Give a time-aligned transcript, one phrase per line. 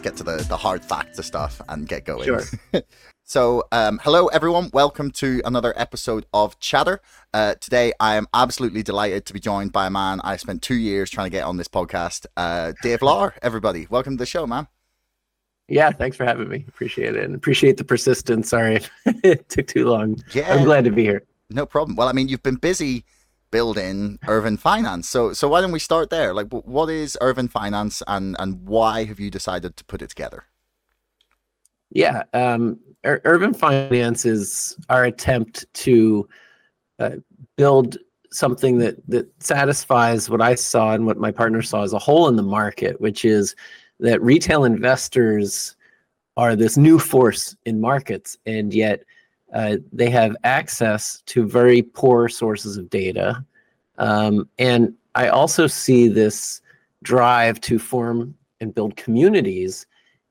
[0.00, 2.24] let's get to the the hard facts of stuff and get going.
[2.24, 2.42] Sure.
[3.24, 4.70] so, um, hello everyone.
[4.72, 7.02] Welcome to another episode of Chatter.
[7.34, 10.76] Uh, today, I am absolutely delighted to be joined by a man I spent two
[10.76, 13.34] years trying to get on this podcast, uh, Dave Lauer.
[13.42, 14.68] Everybody, welcome to the show, man.
[15.68, 16.64] Yeah, thanks for having me.
[16.66, 18.48] Appreciate it, and appreciate the persistence.
[18.48, 20.18] Sorry it took too long.
[20.32, 21.24] Yeah, I'm glad to be here.
[21.50, 21.94] No problem.
[21.94, 23.04] Well, I mean, you've been busy
[23.50, 25.08] building Urvin Finance.
[25.08, 26.32] So so why don't we start there?
[26.34, 30.44] Like what is Urvin Finance and and why have you decided to put it together?
[31.90, 36.28] Yeah, um, Urvin Finance is our attempt to
[36.98, 37.16] uh,
[37.56, 37.98] build
[38.32, 42.28] something that that satisfies what I saw and what my partner saw as a hole
[42.28, 43.56] in the market, which is
[43.98, 45.76] that retail investors
[46.36, 49.02] are this new force in markets, and yet
[49.52, 53.44] uh, they have access to very poor sources of data.
[53.98, 56.60] Um, and I also see this
[57.02, 59.86] drive to form and build communities,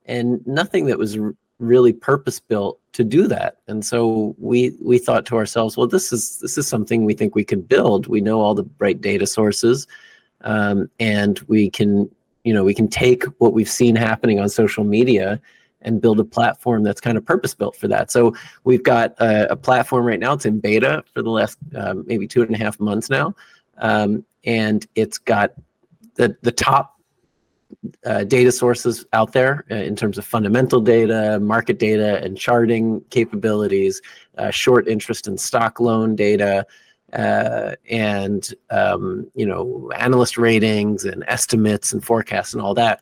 [0.06, 3.58] and nothing that was r- really purpose built to do that.
[3.68, 7.36] And so we we thought to ourselves, well, this is this is something we think
[7.36, 8.08] we can build.
[8.08, 9.88] We know all the right data sources,
[10.42, 12.10] um, and we can
[12.44, 15.42] you know we can take what we've seen happening on social media
[15.82, 18.12] and build a platform that's kind of purpose built for that.
[18.12, 20.34] So we've got a, a platform right now.
[20.34, 23.36] It's in beta for the last um, maybe two and a half months now,
[23.78, 25.54] um, and it's got
[26.16, 27.00] the the top
[28.06, 33.02] uh, data sources out there uh, in terms of fundamental data, market data, and charting
[33.10, 34.02] capabilities,
[34.38, 36.66] uh, short interest and stock loan data,
[37.14, 43.02] uh, and um, you know analyst ratings and estimates and forecasts and all that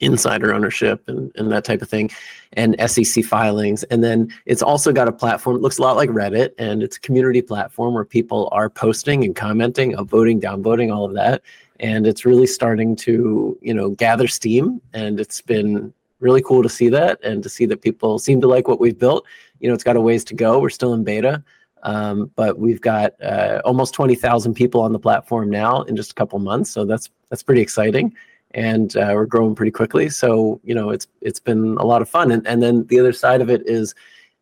[0.00, 2.10] insider ownership and, and that type of thing
[2.54, 3.82] and sec filings.
[3.84, 6.96] And then it's also got a platform it looks a lot like reddit and it's
[6.96, 11.42] a community platform where people are posting and commenting upvoting downvoting all of that.
[11.80, 16.68] And it's really starting to you know gather steam and it's been really cool to
[16.68, 19.24] see that and to see that people seem to like what we've built.
[19.60, 20.58] You know it's got a ways to go.
[20.58, 21.42] We're still in beta
[21.84, 26.14] um, but we've got uh, almost 20,000 people on the platform now in just a
[26.14, 26.70] couple months.
[26.70, 28.14] So that's that's pretty exciting
[28.54, 30.08] and uh, we're growing pretty quickly.
[30.08, 32.30] So you know, it's it's been a lot of fun.
[32.30, 33.94] And and then the other side of it is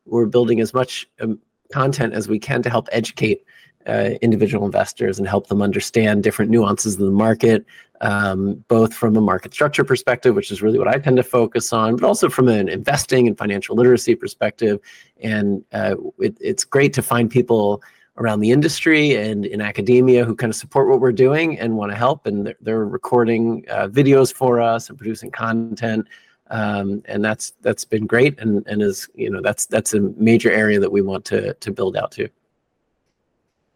[0.04, 1.40] we're building as much um,
[1.72, 3.44] content as we can to help educate
[3.86, 7.64] uh, individual investors and help them understand different nuances of the market,
[8.00, 11.72] um, both from a market structure perspective, which is really what I tend to focus
[11.72, 14.78] on, but also from an investing and financial literacy perspective.
[15.20, 17.82] And uh, it, it's great to find people
[18.18, 21.90] around the industry and in academia who kind of support what we're doing and want
[21.90, 22.26] to help.
[22.26, 26.06] And they're, they're recording uh, videos for us and producing content.
[26.50, 30.50] Um, and that's that's been great and and is you know that's that's a major
[30.50, 32.28] area that we want to to build out to.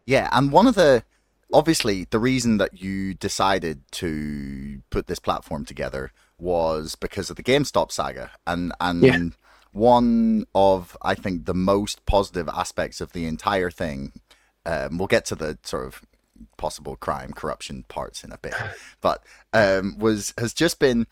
[0.05, 1.03] Yeah, and one of the
[1.51, 7.43] obviously the reason that you decided to put this platform together was because of the
[7.43, 9.19] GameStop saga and and yeah.
[9.71, 14.11] one of I think the most positive aspects of the entire thing
[14.67, 16.01] um, we'll get to the sort of
[16.57, 18.53] possible crime, corruption parts in a bit,
[19.01, 19.23] but
[19.53, 21.07] um, was has just been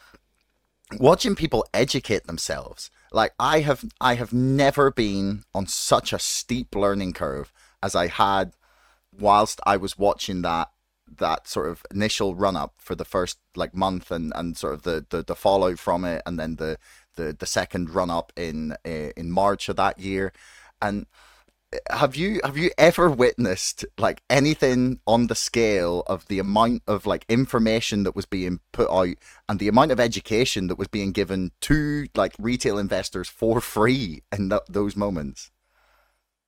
[1.00, 2.92] watching people educate themselves.
[3.12, 7.52] Like I have, I have never been on such a steep learning curve
[7.82, 8.54] as I had
[9.18, 10.70] whilst I was watching that
[11.18, 14.82] that sort of initial run up for the first like month and and sort of
[14.82, 16.78] the the, the fallout from it and then the
[17.16, 20.34] the the second run up in uh, in March of that year
[20.82, 21.06] and
[21.90, 27.06] have you have you ever witnessed like anything on the scale of the amount of
[27.06, 29.16] like information that was being put out
[29.50, 34.24] and the amount of education that was being given to like retail investors for free
[34.32, 35.52] in th- those moments?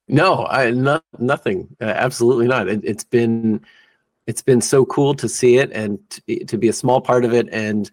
[0.06, 1.68] No i not nothing.
[1.80, 2.68] Uh, absolutely not.
[2.68, 3.60] It, has been
[4.26, 7.32] it's been so cool to see it and to, to be a small part of
[7.32, 7.90] it and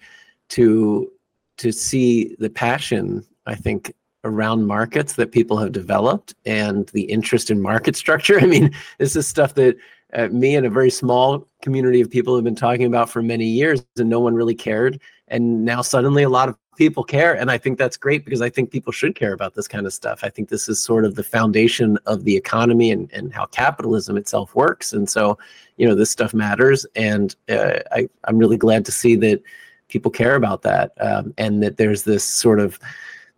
[0.49, 1.11] to
[1.57, 3.93] to see the passion i think
[4.25, 8.39] around markets that people have developed and the interest in market structure.
[8.41, 9.77] I mean, this is stuff that
[10.13, 13.45] uh, me and a very small community of people have been talking about for many
[13.45, 14.99] years, and no one really cared.
[15.27, 17.33] And now suddenly a lot of people care.
[17.35, 19.93] And I think that's great because I think people should care about this kind of
[19.93, 20.19] stuff.
[20.23, 24.17] I think this is sort of the foundation of the economy and, and how capitalism
[24.17, 24.93] itself works.
[24.93, 25.37] And so,
[25.77, 26.85] you know, this stuff matters.
[26.95, 29.41] And uh, I, I'm really glad to see that
[29.87, 32.79] people care about that um, and that there's this sort of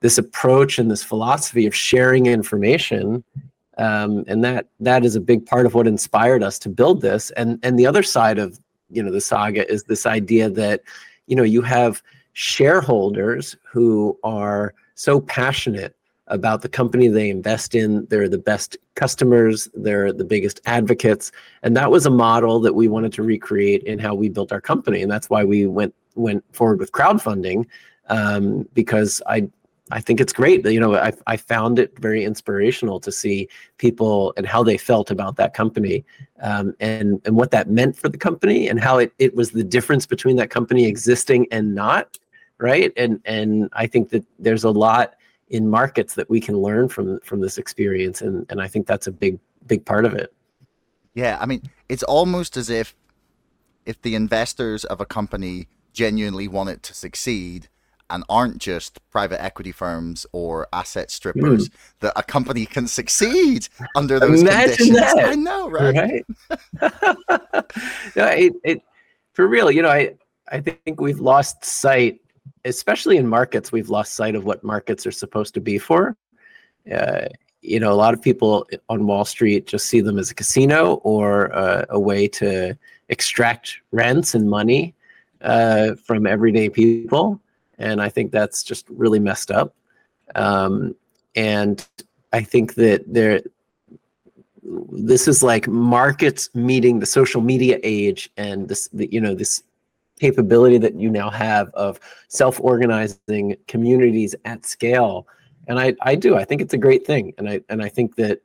[0.01, 3.23] this approach and this philosophy of sharing information
[3.77, 7.31] um, and that that is a big part of what inspired us to build this.
[7.31, 8.59] And and the other side of
[8.89, 10.81] you know the saga is this idea that
[11.27, 12.01] you know you have
[12.33, 15.95] shareholders who are so passionate
[16.27, 18.05] about the company they invest in.
[18.07, 19.69] They're the best customers.
[19.73, 21.31] They're the biggest advocates.
[21.63, 24.59] And that was a model that we wanted to recreate in how we built our
[24.59, 25.01] company.
[25.01, 27.65] And that's why we went went forward with crowdfunding
[28.09, 29.47] um, because I
[29.92, 30.63] I think it's great.
[30.63, 33.48] that You know, I I found it very inspirational to see
[33.78, 36.06] people and how they felt about that company,
[36.42, 39.63] um, and and what that meant for the company, and how it it was the
[39.63, 42.18] difference between that company existing and not,
[42.57, 42.92] right?
[42.98, 45.16] And and I think that there's a lot
[45.50, 49.07] in markets that we can learn from from this experience, and and I think that's
[49.07, 50.33] a big big part of it.
[51.13, 52.95] Yeah, I mean, it's almost as if
[53.86, 57.69] if the investors of a company genuinely want it to succeed
[58.09, 61.74] and aren't just private equity firms or asset strippers, mm.
[62.00, 65.13] that a company can succeed under those Imagine conditions.
[65.13, 65.30] That.
[65.30, 65.95] I know, right?
[65.95, 66.25] right?
[68.15, 68.81] no, it, it,
[69.33, 70.15] for real, you know, I,
[70.51, 72.21] I think we've lost sight,
[72.65, 76.15] especially in markets, we've lost sight of what markets are supposed to be for.
[76.92, 77.25] Uh,
[77.62, 80.95] you know, a lot of people on Wall Street just see them as a casino
[81.04, 82.77] or uh, a way to
[83.09, 84.94] extract rents and money
[85.42, 87.42] uh, from everyday people
[87.77, 89.75] and I think that's just really messed up.
[90.35, 90.95] Um,
[91.35, 91.85] and
[92.33, 93.41] I think that there,
[94.91, 99.63] this is like markets meeting the social media age, and this, the, you know, this
[100.19, 105.27] capability that you now have of self-organizing communities at scale.
[105.68, 106.35] And I, I do.
[106.35, 108.41] I think it's a great thing, and I and I think that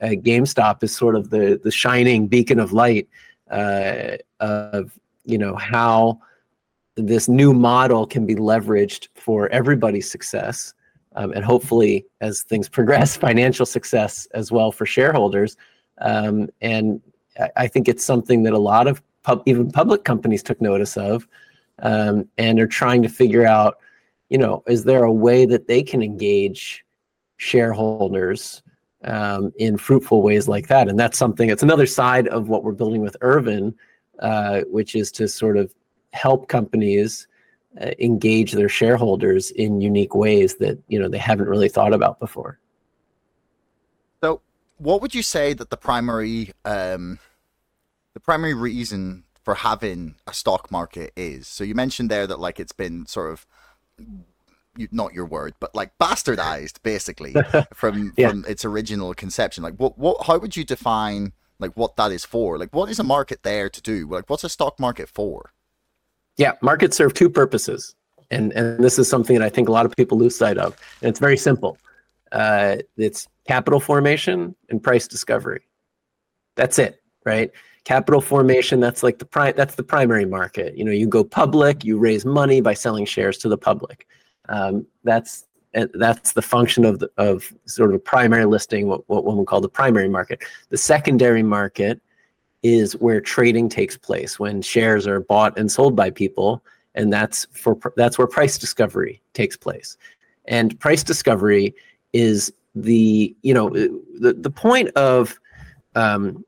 [0.00, 3.08] uh, GameStop is sort of the the shining beacon of light
[3.50, 6.18] uh, of you know how
[6.96, 10.74] this new model can be leveraged for everybody's success.
[11.14, 15.56] Um, and hopefully, as things progress, financial success as well for shareholders.
[16.00, 17.00] Um, and
[17.56, 21.28] I, think it's something that a lot of pub, even public companies took notice of
[21.80, 23.78] um, and are trying to figure out,
[24.30, 26.84] you know, is there a way that they can engage
[27.36, 28.62] shareholders
[29.04, 30.88] um, in fruitful ways like that?
[30.88, 33.74] And that's something, it's another side of what we're building with Urvin,
[34.18, 35.72] uh, which is to sort of
[36.12, 37.26] help companies
[37.80, 42.20] uh, engage their shareholders in unique ways that you know they haven't really thought about
[42.20, 42.58] before.
[44.22, 44.42] So,
[44.78, 47.18] what would you say that the primary um,
[48.14, 51.48] the primary reason for having a stock market is?
[51.48, 53.46] So you mentioned there that like it's been sort of
[54.90, 57.34] not your word, but like bastardized basically
[57.74, 58.30] from yeah.
[58.30, 59.62] from its original conception.
[59.62, 62.58] Like what what how would you define like what that is for?
[62.58, 64.06] Like what is a market there to do?
[64.08, 65.52] Like what's a stock market for?
[66.36, 67.94] Yeah, markets serve two purposes.
[68.30, 70.76] And, and this is something that I think a lot of people lose sight of.
[71.02, 71.78] And it's very simple
[72.32, 75.66] uh, it's capital formation and price discovery.
[76.56, 77.50] That's it, right?
[77.84, 80.76] Capital formation, that's like the that's the primary market.
[80.76, 84.06] You know, you go public, you raise money by selling shares to the public.
[84.48, 85.44] Um, that's
[85.94, 89.46] that's the function of the, of sort of a primary listing, what, what one would
[89.46, 90.42] call the primary market.
[90.68, 92.00] The secondary market
[92.62, 96.62] is where trading takes place when shares are bought and sold by people
[96.94, 99.96] and that's for that's where price discovery takes place.
[100.46, 101.74] And price discovery
[102.12, 105.38] is the you know the, the point of
[105.94, 106.44] um,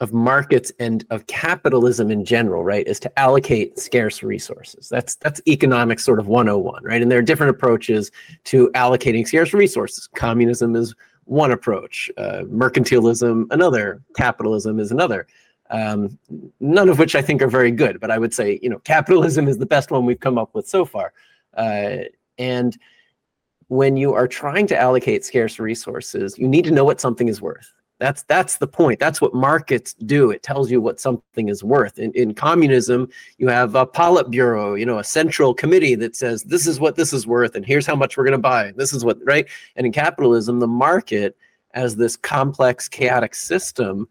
[0.00, 4.88] of markets and of capitalism in general right is to allocate scarce resources.
[4.88, 7.02] That's that's economics sort of 101 right?
[7.02, 8.10] And there are different approaches
[8.44, 10.08] to allocating scarce resources.
[10.14, 12.10] Communism is one approach.
[12.16, 14.02] Uh, mercantilism, another.
[14.16, 15.26] Capitalism is another.
[15.70, 16.18] Um,
[16.60, 19.48] none of which I think are very good, but I would say, you know, capitalism
[19.48, 21.12] is the best one we've come up with so far.
[21.56, 21.98] Uh,
[22.38, 22.76] and
[23.68, 27.40] when you are trying to allocate scarce resources, you need to know what something is
[27.40, 27.72] worth.
[28.02, 28.98] That's that's the point.
[28.98, 30.32] That's what markets do.
[30.32, 32.00] It tells you what something is worth.
[32.00, 36.66] In, in communism, you have a Politburo, you know, a central committee that says this
[36.66, 38.72] is what this is worth, and here's how much we're going to buy.
[38.72, 39.46] This is what right.
[39.76, 41.36] And in capitalism, the market,
[41.74, 44.08] as this complex, chaotic system,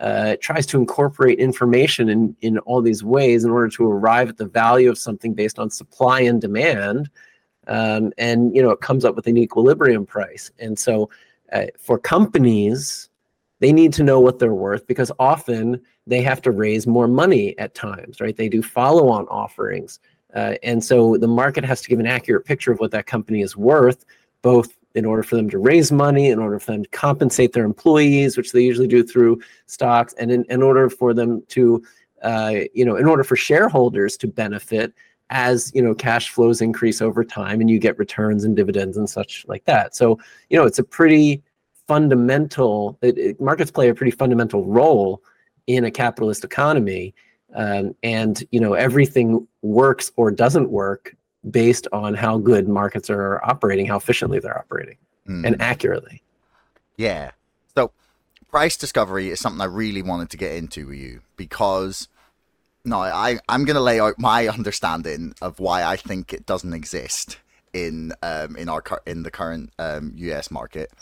[0.00, 4.38] uh, tries to incorporate information in in all these ways in order to arrive at
[4.38, 7.10] the value of something based on supply and demand.
[7.66, 10.50] Um, and you know, it comes up with an equilibrium price.
[10.58, 11.10] And so,
[11.52, 13.10] uh, for companies
[13.64, 17.58] they need to know what they're worth because often they have to raise more money
[17.58, 18.36] at times, right?
[18.36, 20.00] They do follow on offerings.
[20.34, 23.40] Uh, and so the market has to give an accurate picture of what that company
[23.40, 24.04] is worth,
[24.42, 27.64] both in order for them to raise money, in order for them to compensate their
[27.64, 31.82] employees, which they usually do through stocks, and in, in order for them to,
[32.22, 34.92] uh, you know, in order for shareholders to benefit
[35.30, 39.08] as you know cash flows increase over time and you get returns and dividends and
[39.08, 39.96] such like that.
[39.96, 40.18] So
[40.50, 41.42] you know it's a pretty
[41.86, 45.22] fundamental it, it, markets play a pretty fundamental role
[45.66, 47.14] in a capitalist economy
[47.54, 51.14] um, and you know everything works or doesn't work
[51.50, 54.96] based on how good markets are operating how efficiently they're operating
[55.28, 55.46] mm.
[55.46, 56.22] and accurately
[56.96, 57.30] yeah
[57.74, 57.90] so
[58.48, 62.08] price discovery is something i really wanted to get into with you because
[62.84, 67.38] No, I I'm gonna lay out my understanding of why I think it doesn't exist
[67.72, 70.50] in um in our in the current um U.S.
[70.50, 70.92] market,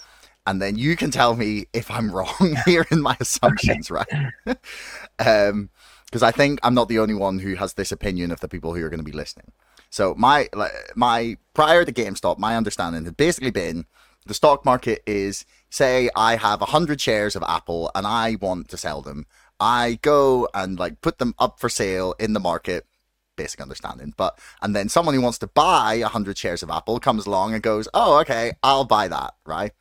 [0.47, 4.07] and then you can tell me if I'm wrong here in my assumptions, right?
[5.19, 5.71] um,
[6.07, 8.75] because I think I'm not the only one who has this opinion of the people
[8.75, 9.51] who are going to be listening.
[9.89, 10.49] So my
[10.95, 13.87] my prior to GameStop, my understanding had basically been
[14.27, 18.69] the stock market is say I have a hundred shares of Apple and I want
[18.69, 19.27] to sell them.
[19.59, 22.87] I go and like put them up for sale in the market.
[23.35, 27.01] Basic understanding, but and then someone who wants to buy a hundred shares of Apple
[27.01, 29.73] comes along and goes, "Oh, okay, I'll buy that." Right.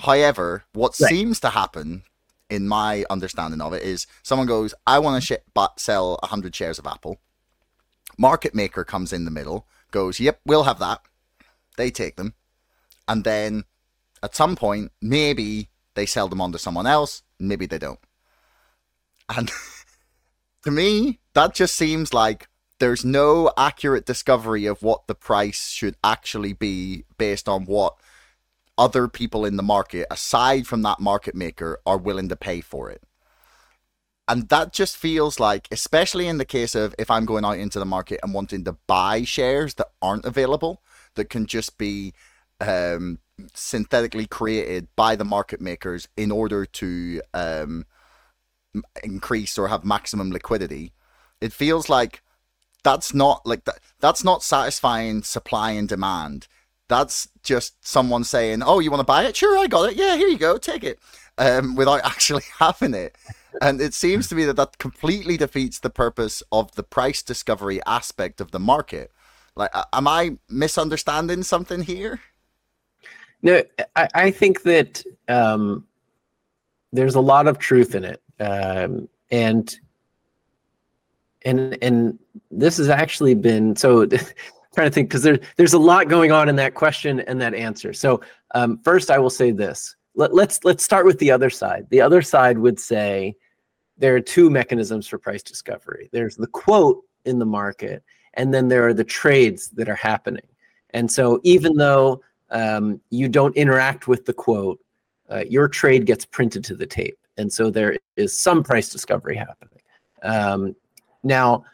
[0.00, 1.10] However, what right.
[1.10, 2.04] seems to happen
[2.48, 6.78] in my understanding of it is someone goes, I want to sh- sell 100 shares
[6.78, 7.20] of Apple.
[8.16, 11.02] Market maker comes in the middle, goes, Yep, we'll have that.
[11.76, 12.34] They take them.
[13.06, 13.64] And then
[14.22, 18.00] at some point, maybe they sell them on to someone else, maybe they don't.
[19.28, 19.50] And
[20.64, 25.96] to me, that just seems like there's no accurate discovery of what the price should
[26.02, 27.96] actually be based on what
[28.80, 32.90] other people in the market, aside from that market maker, are willing to pay for
[32.90, 33.02] it.
[34.26, 37.78] And that just feels like, especially in the case of if I'm going out into
[37.78, 40.82] the market and wanting to buy shares that aren't available,
[41.16, 42.14] that can just be
[42.58, 43.18] um,
[43.52, 47.84] synthetically created by the market makers in order to um,
[49.04, 50.94] increase or have maximum liquidity.
[51.42, 52.22] It feels like
[52.82, 53.80] that's not like that.
[53.98, 56.48] That's not satisfying supply and demand
[56.90, 59.36] that's just someone saying, "Oh, you want to buy it?
[59.36, 59.96] Sure, I got it.
[59.96, 60.98] Yeah, here you go, take it,"
[61.38, 63.16] um, without actually having it.
[63.62, 67.80] And it seems to me that that completely defeats the purpose of the price discovery
[67.86, 69.10] aspect of the market.
[69.56, 72.20] Like, am I misunderstanding something here?
[73.42, 73.62] No,
[73.96, 75.86] I, I think that um,
[76.92, 79.74] there's a lot of truth in it, um, and
[81.42, 82.18] and and
[82.50, 84.06] this has actually been so.
[84.80, 87.54] trying to think because there, there's a lot going on in that question and that
[87.54, 87.92] answer.
[87.92, 88.22] So
[88.54, 89.94] um, first, I will say this.
[90.14, 91.86] Let, let's let's start with the other side.
[91.90, 93.36] The other side would say
[93.98, 96.08] there are two mechanisms for price discovery.
[96.12, 98.02] There's the quote in the market,
[98.34, 100.46] and then there are the trades that are happening.
[100.90, 104.80] And so even though um, you don't interact with the quote,
[105.30, 109.36] uh, your trade gets printed to the tape, and so there is some price discovery
[109.36, 109.80] happening.
[110.22, 110.74] Um,
[111.22, 111.64] now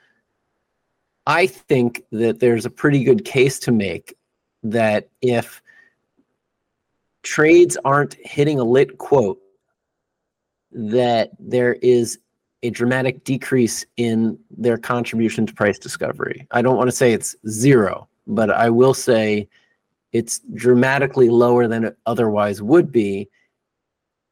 [1.27, 4.17] I think that there's a pretty good case to make
[4.63, 5.61] that if
[7.23, 9.41] trades aren't hitting a lit quote,
[10.73, 12.19] that there is
[12.63, 16.47] a dramatic decrease in their contribution to price discovery.
[16.53, 19.49] I don't want to say it's zero, but I will say
[20.13, 23.29] it's dramatically lower than it otherwise would be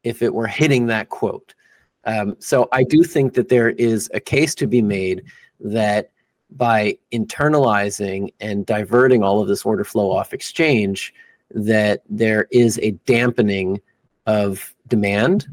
[0.03, 1.53] if it were hitting that quote.
[2.05, 5.23] Um, so I do think that there is a case to be made
[5.59, 6.11] that
[6.55, 11.13] by internalizing and diverting all of this order flow off exchange
[11.51, 13.79] that there is a dampening
[14.25, 15.47] of demand.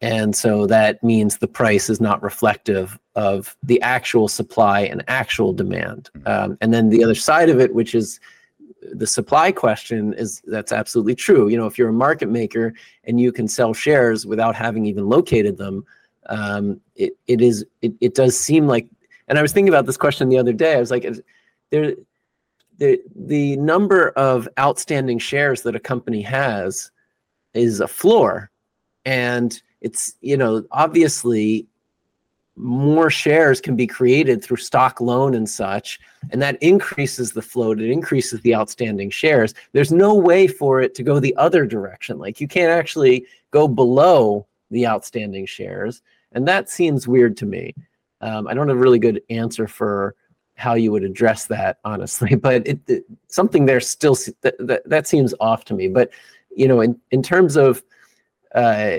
[0.00, 5.52] And so that means the price is not reflective of the actual supply and actual
[5.52, 6.10] demand.
[6.18, 6.28] Mm-hmm.
[6.28, 8.20] um, and then the other side of it which is
[8.92, 11.48] the supply question is that's absolutely true.
[11.48, 15.08] You know if you're a market maker and you can sell shares without having even
[15.08, 15.84] located them
[16.28, 18.86] um, it, it is it, it does seem like
[19.28, 20.74] and I was thinking about this question the other day.
[20.74, 21.06] I was like,
[21.70, 21.94] there,
[22.78, 26.90] the the number of outstanding shares that a company has
[27.54, 28.50] is a floor,
[29.04, 31.66] and it's you know obviously
[32.56, 37.78] more shares can be created through stock loan and such and that increases the float
[37.78, 39.52] it increases the outstanding shares.
[39.72, 42.18] There's no way for it to go the other direction.
[42.18, 46.02] Like you can't actually go below the outstanding shares.
[46.32, 47.74] And that seems weird to me
[48.26, 50.16] um, I don't have a really good answer for
[50.56, 55.06] how you would address that, honestly, but it, it something there still that, that, that
[55.06, 55.88] seems off to me.
[55.88, 56.10] But
[56.54, 57.82] you know, in in terms of
[58.54, 58.98] uh,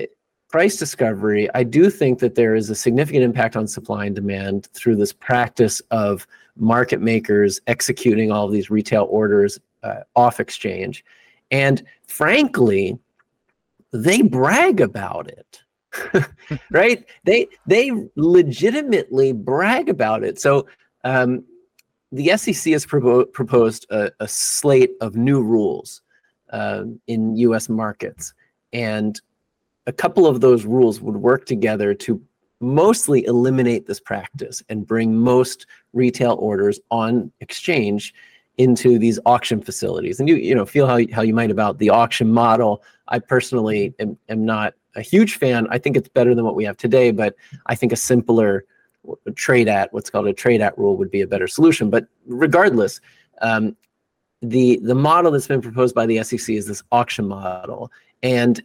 [0.50, 4.68] price discovery, I do think that there is a significant impact on supply and demand
[4.68, 11.04] through this practice of market makers executing all of these retail orders uh, off exchange,
[11.52, 12.98] and frankly,
[13.92, 15.62] they brag about it.
[16.72, 17.06] right?
[17.24, 20.40] They they legitimately brag about it.
[20.40, 20.68] So
[21.04, 21.44] um,
[22.12, 26.02] the SEC has propo- proposed a, a, slate of new rules
[26.52, 27.70] uh, in U.S.
[27.70, 28.34] markets,
[28.74, 29.20] and
[29.86, 32.22] a couple of those rules would work together to
[32.60, 38.14] mostly eliminate this practice and bring most retail orders on exchange
[38.58, 40.20] into these auction facilities.
[40.20, 42.84] And you you know feel how how you might about the auction model.
[43.08, 45.68] I personally am, am not a huge fan.
[45.70, 47.36] I think it's better than what we have today, but
[47.68, 48.66] I think a simpler
[49.36, 51.90] trade at what's called a trade at rule would be a better solution.
[51.90, 53.00] But regardless,
[53.42, 53.78] um,
[54.42, 58.62] the the model that's been proposed by the SEC is this auction model, and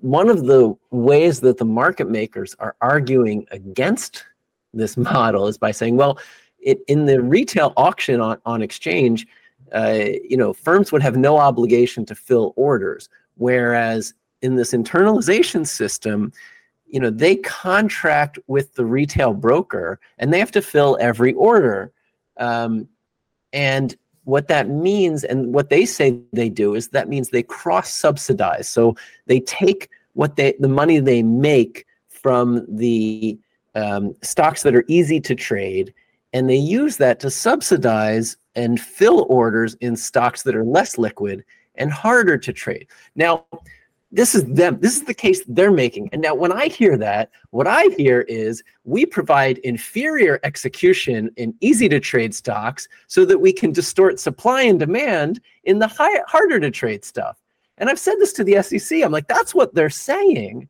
[0.00, 4.24] one of the ways that the market makers are arguing against
[4.72, 6.18] this model is by saying, well,
[6.58, 9.26] it, in the retail auction on, on exchange,
[9.72, 15.66] uh, you know, firms would have no obligation to fill orders, whereas in this internalization
[15.66, 16.32] system,
[16.86, 21.92] you know, they contract with the retail broker and they have to fill every order.
[22.38, 22.88] Um,
[23.52, 27.92] and what that means and what they say they do is that means they cross
[27.92, 28.94] subsidize so
[29.26, 33.38] they take what they the money they make from the
[33.74, 35.94] um, stocks that are easy to trade
[36.32, 41.44] and they use that to subsidize and fill orders in stocks that are less liquid
[41.76, 43.44] and harder to trade now
[44.12, 46.08] this is them this is the case they're making.
[46.12, 51.54] And now when i hear that what i hear is we provide inferior execution in
[51.60, 56.22] easy to trade stocks so that we can distort supply and demand in the high,
[56.26, 57.38] harder to trade stuff.
[57.78, 60.68] And i've said this to the sec i'm like that's what they're saying.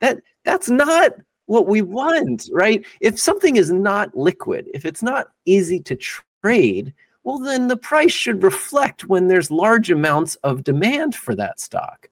[0.00, 1.12] That that's not
[1.46, 2.84] what we want right?
[3.00, 5.96] If something is not liquid if it's not easy to
[6.42, 11.58] trade well then the price should reflect when there's large amounts of demand for that
[11.58, 12.08] stock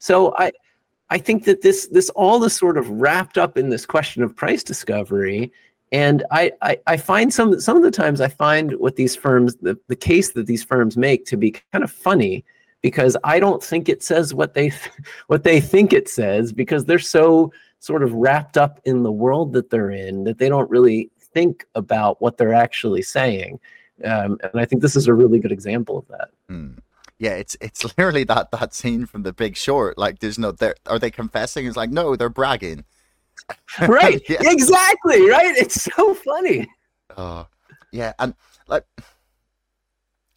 [0.00, 0.50] so I
[1.10, 4.34] I think that this this all is sort of wrapped up in this question of
[4.34, 5.52] price discovery.
[5.92, 9.56] And I, I, I find some some of the times I find what these firms
[9.56, 12.44] the, the case that these firms make to be kind of funny
[12.80, 14.72] because I don't think it says what they
[15.26, 19.52] what they think it says because they're so sort of wrapped up in the world
[19.52, 23.58] that they're in that they don't really think about what they're actually saying.
[24.04, 26.30] Um, and I think this is a really good example of that.
[26.48, 26.78] Mm
[27.20, 29.96] yeah, it's it's literally that that scene from The Big Short.
[29.96, 30.74] Like, there's no there.
[30.86, 31.66] Are they confessing?
[31.66, 32.84] It's like, no, they're bragging.
[33.80, 34.22] Right.
[34.28, 34.38] yeah.
[34.42, 35.28] Exactly.
[35.28, 35.56] Right.
[35.56, 36.68] It's so funny.
[37.16, 37.46] Oh,
[37.90, 38.34] yeah, and
[38.68, 38.84] like,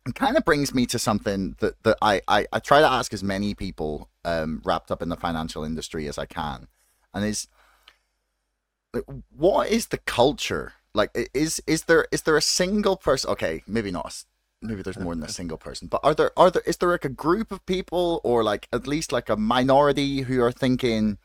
[0.07, 3.13] it kind of brings me to something that that I I, I try to ask
[3.13, 6.67] as many people um wrapped up in the financial industry as I can,
[7.13, 7.47] and is
[8.93, 9.03] like,
[9.36, 11.12] what is the culture like?
[11.34, 13.29] Is is there is there a single person?
[13.31, 14.23] Okay, maybe not
[14.63, 17.06] maybe there's more than a single person but are there are there is there like
[17.06, 21.17] a group of people or like at least like a minority who are thinking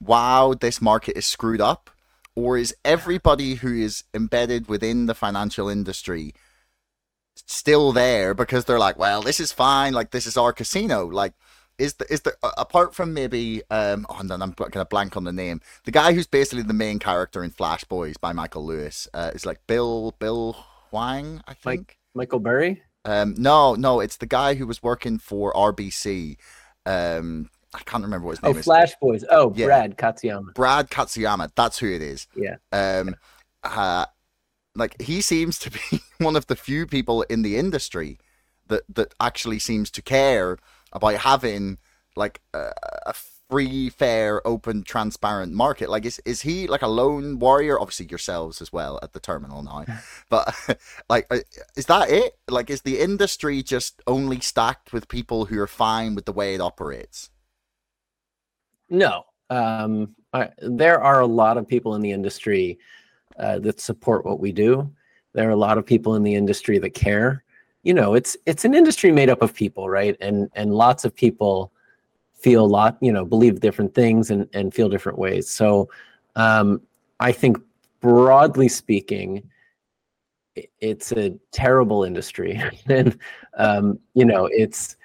[0.00, 1.90] wow this market is screwed up
[2.34, 6.32] or is everybody who is embedded within the financial industry
[7.34, 11.32] still there because they're like well this is fine like this is our casino like
[11.78, 15.60] is the is the apart from maybe um oh, I'm gonna blank on the name.
[15.84, 19.44] The guy who's basically the main character in Flash Boys by Michael Lewis uh, is
[19.44, 20.52] like Bill Bill
[20.90, 21.80] Huang I think?
[21.80, 26.36] Mike, Michael Burry um, no, no, it's the guy who was working for RBC.
[26.86, 28.64] Um, I can't remember what his oh, name oh, is.
[28.64, 29.24] Flash Boys.
[29.30, 29.66] Oh, yeah.
[29.66, 30.54] Brad Katsuyama.
[30.54, 31.50] Brad Katsuyama.
[31.54, 32.26] That's who it is.
[32.34, 32.56] Yeah.
[32.72, 33.16] Um,
[33.62, 34.06] uh,
[34.74, 38.18] like he seems to be one of the few people in the industry
[38.68, 40.58] that that actually seems to care
[40.92, 41.78] about having
[42.16, 42.72] like a,
[43.06, 43.14] a
[43.54, 45.88] free, fair, open, transparent market?
[45.88, 47.78] Like, is is he like a lone warrior?
[47.78, 49.84] Obviously, yourselves as well at the terminal now,
[50.28, 50.52] but
[51.08, 51.38] like, uh,
[51.76, 52.36] is that it?
[52.48, 56.56] Like, is the industry just only stacked with people who are fine with the way
[56.56, 57.30] it operates?
[58.90, 62.80] No, um, I, there are a lot of people in the industry
[63.38, 64.90] uh, that support what we do.
[65.32, 67.44] There are a lot of people in the industry that care.
[67.84, 70.16] You know, it's it's an industry made up of people, right?
[70.20, 71.70] And and lots of people
[72.44, 75.48] feel a lot, you know, believe different things and, and feel different ways.
[75.48, 75.88] So
[76.36, 76.82] um,
[77.18, 77.56] I think
[78.02, 79.48] broadly speaking,
[80.78, 82.62] it's a terrible industry.
[82.86, 83.18] and,
[83.56, 84.96] um, you know, it's,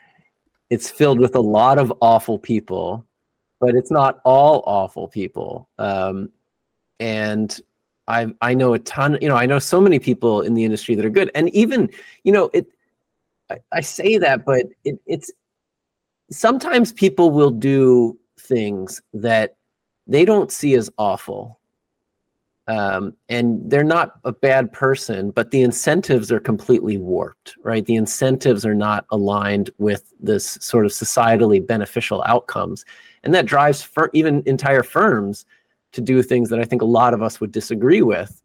[0.69, 3.05] it's filled with a lot of awful people,
[3.61, 5.69] but it's not all awful people.
[5.79, 6.29] Um,
[6.99, 7.57] and
[8.09, 10.93] I, I know a ton, you know, I know so many people in the industry
[10.95, 11.31] that are good.
[11.35, 11.89] And even,
[12.25, 12.67] you know, it,
[13.49, 15.31] I, I say that, but it, it's
[16.31, 19.55] sometimes people will do things that
[20.07, 21.59] they don't see as awful.
[22.67, 27.83] Um, and they're not a bad person, but the incentives are completely warped, right?
[27.83, 32.85] The incentives are not aligned with this sort of societally beneficial outcomes.
[33.23, 35.45] And that drives even entire firms
[35.93, 38.39] to do things that I think a lot of us would disagree with.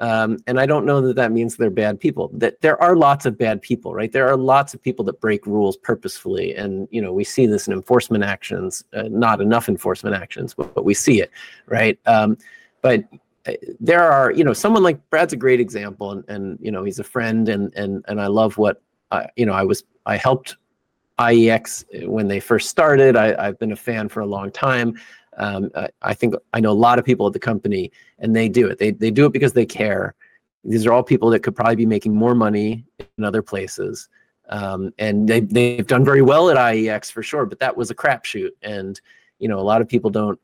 [0.00, 2.30] Um, and I don't know that that means they're bad people.
[2.32, 4.10] That there are lots of bad people, right?
[4.10, 7.66] There are lots of people that break rules purposefully, and you know we see this
[7.66, 8.82] in enforcement actions.
[8.94, 11.30] Uh, not enough enforcement actions, but, but we see it,
[11.66, 11.98] right?
[12.06, 12.38] Um,
[12.80, 13.04] but
[13.46, 16.82] uh, there are, you know, someone like Brad's a great example, and and you know
[16.82, 20.16] he's a friend, and and and I love what I, you know I was I
[20.16, 20.56] helped
[21.18, 23.16] IEX when they first started.
[23.16, 24.98] I, I've been a fan for a long time.
[25.36, 28.48] Um, I, I think I know a lot of people at the company, and they
[28.48, 28.78] do it.
[28.78, 30.14] They they do it because they care.
[30.64, 32.84] These are all people that could probably be making more money
[33.16, 34.08] in other places,
[34.48, 37.46] um, and they they've done very well at IEX for sure.
[37.46, 39.00] But that was a crapshoot, and
[39.38, 40.38] you know a lot of people don't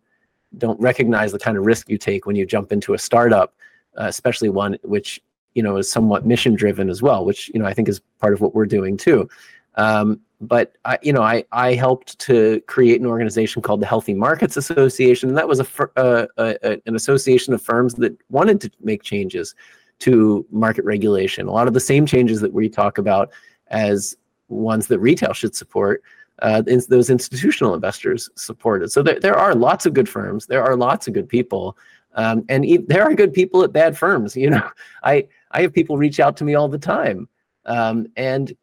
[0.59, 3.55] don't recognize the kind of risk you take when you jump into a startup,
[3.99, 5.21] uh, especially one which
[5.55, 8.33] you know is somewhat mission driven as well, which you know I think is part
[8.33, 9.29] of what we're doing too.
[9.75, 14.15] Um, but I, you know, I I helped to create an organization called the Healthy
[14.15, 18.71] Markets Association, and that was a, uh, a, an association of firms that wanted to
[18.81, 19.55] make changes
[20.01, 21.47] to market regulation.
[21.47, 23.31] A lot of the same changes that we talk about
[23.69, 24.17] as
[24.49, 26.03] ones that retail should support.
[26.43, 28.93] Uh, those institutional investors supported.
[28.93, 30.45] So there, there are lots of good firms.
[30.45, 31.79] There are lots of good people,
[32.13, 34.37] um, and e- there are good people at bad firms.
[34.37, 34.71] You know,
[35.03, 37.27] I I have people reach out to me all the time,
[37.65, 38.55] um, and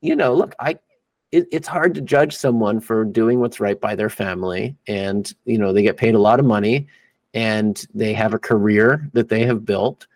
[0.00, 0.78] you know, look, I
[1.32, 5.58] it, it's hard to judge someone for doing what's right by their family, and you
[5.58, 6.86] know, they get paid a lot of money,
[7.34, 10.06] and they have a career that they have built,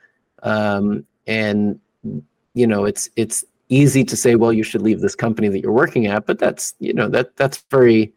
[0.42, 1.79] um, and
[2.55, 5.72] you know, it's it's easy to say, well, you should leave this company that you're
[5.72, 8.12] working at, but that's you know that that's very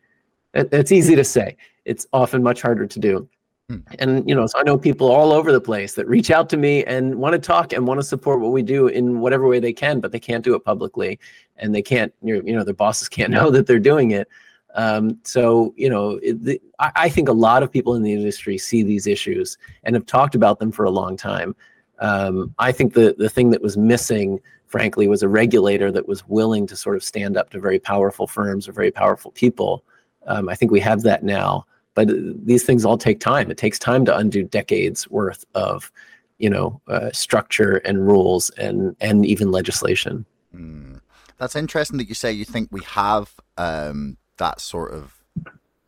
[0.54, 1.58] that's easy to say.
[1.84, 3.28] It's often much harder to do.
[3.70, 3.78] Hmm.
[3.98, 6.58] And you know, so I know people all over the place that reach out to
[6.58, 9.60] me and want to talk and want to support what we do in whatever way
[9.60, 11.20] they can, but they can't do it publicly,
[11.58, 12.14] and they can't.
[12.22, 14.28] You know, their bosses can't know that they're doing it.
[14.76, 18.14] Um, so you know, it, the, I, I, think a lot of people in the
[18.14, 21.56] industry see these issues and have talked about them for a long time.
[22.00, 26.28] Um, I think the the thing that was missing, frankly, was a regulator that was
[26.28, 29.84] willing to sort of stand up to very powerful firms or very powerful people.
[30.28, 32.10] Um, I think we have that now but
[32.46, 35.92] these things all take time it takes time to undo decades worth of
[36.38, 41.00] you know uh, structure and rules and and even legislation mm.
[41.38, 45.24] that's interesting that you say you think we have um, that sort of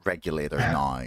[0.06, 1.04] regulator now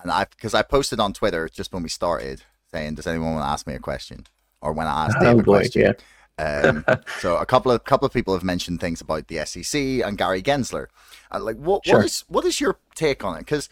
[0.00, 2.42] and i because i posted on twitter just when we started
[2.72, 4.26] saying does anyone want to ask me a question
[4.60, 5.92] or when i asked oh, Dave a question yeah.
[6.38, 6.84] Um,
[7.20, 10.42] so a couple of couple of people have mentioned things about the SEC and Gary
[10.42, 10.86] Gensler.
[11.30, 11.98] Uh, like, what sure.
[11.98, 13.40] what is what is your take on it?
[13.40, 13.68] Because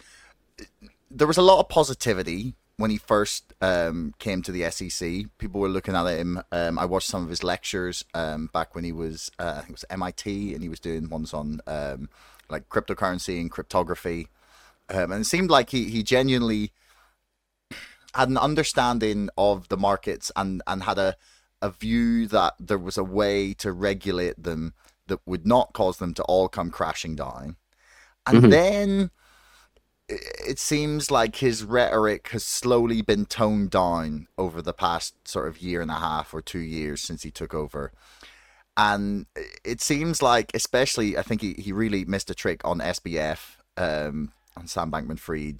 [1.11, 5.27] there was a lot of positivity when he first um, came to the SEC.
[5.39, 6.43] People were looking at him.
[6.51, 9.71] Um, I watched some of his lectures um, back when he was, uh, I think
[9.71, 12.09] it was MIT, and he was doing ones on um,
[12.49, 14.29] like cryptocurrency and cryptography.
[14.89, 16.73] Um, and it seemed like he, he genuinely
[18.15, 21.17] had an understanding of the markets and, and had a,
[21.61, 24.73] a view that there was a way to regulate them
[25.07, 27.57] that would not cause them to all come crashing down.
[28.27, 28.51] And mm-hmm.
[28.51, 29.11] then
[30.11, 35.63] it seems like his rhetoric has slowly been toned down over the past sort of
[35.63, 37.93] year and a half or two years since he took over.
[38.77, 39.27] And
[39.65, 44.33] it seems like, especially, I think he, he really missed a trick on SBF, um,
[44.57, 45.59] on Sam Bankman Fried,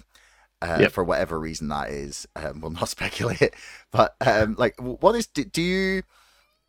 [0.61, 0.91] uh, yep.
[0.91, 2.27] for whatever reason that is.
[2.35, 3.53] Um, we'll not speculate.
[3.91, 6.03] But, um, like, what is, do, do you,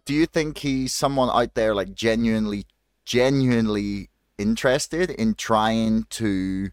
[0.05, 2.67] do you think he's someone out there, like, genuinely,
[3.05, 6.71] genuinely interested in trying to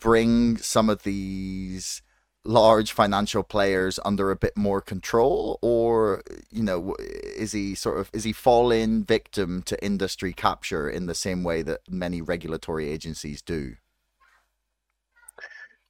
[0.00, 2.02] bring some of these
[2.44, 8.08] large financial players under a bit more control or you know is he sort of
[8.14, 13.42] is he falling victim to industry capture in the same way that many regulatory agencies
[13.42, 13.74] do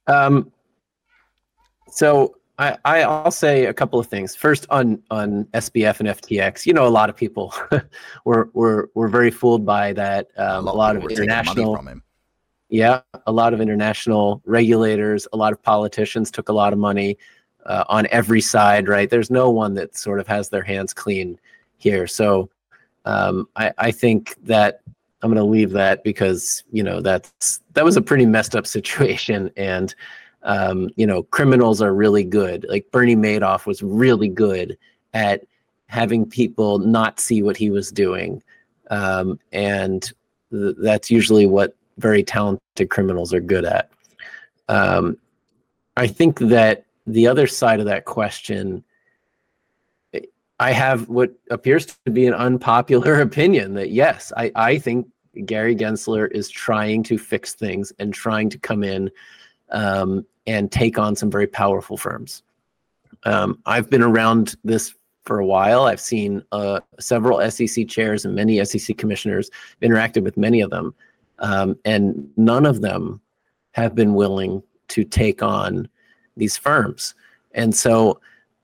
[0.07, 0.51] um
[1.87, 4.35] so I, I'll say a couple of things.
[4.35, 7.55] First, on on SBF and FTX, you know, a lot of people
[8.25, 10.27] were were were very fooled by that.
[10.37, 11.83] Um, a lot, a lot of international
[12.71, 17.17] yeah, a lot of international regulators, a lot of politicians took a lot of money
[17.65, 19.09] uh, on every side, right?
[19.09, 21.37] There's no one that sort of has their hands clean
[21.77, 22.07] here.
[22.07, 22.49] So
[23.03, 24.81] um, I, I think that
[25.21, 28.65] I'm going to leave that because you know that's that was a pretty messed up
[28.77, 29.93] situation, and
[30.43, 32.65] um, you know criminals are really good.
[32.69, 34.77] Like Bernie Madoff was really good
[35.13, 35.43] at
[35.87, 38.41] having people not see what he was doing,
[38.89, 40.11] um, and
[40.51, 43.89] th- that's usually what very talented criminals are good at.
[44.67, 45.17] Um,
[45.97, 48.83] I think that the other side of that question,
[50.59, 55.07] I have what appears to be an unpopular opinion that yes, I, I think
[55.45, 59.09] Gary Gensler is trying to fix things and trying to come in
[59.71, 62.43] um, and take on some very powerful firms.
[63.23, 65.83] Um, I've been around this for a while.
[65.83, 69.49] I've seen uh, several SEC chairs and many SEC commissioners
[69.81, 70.93] interacted with many of them.
[71.41, 73.19] Um, and none of them
[73.71, 75.89] have been willing to take on
[76.37, 77.13] these firms.
[77.53, 78.19] And so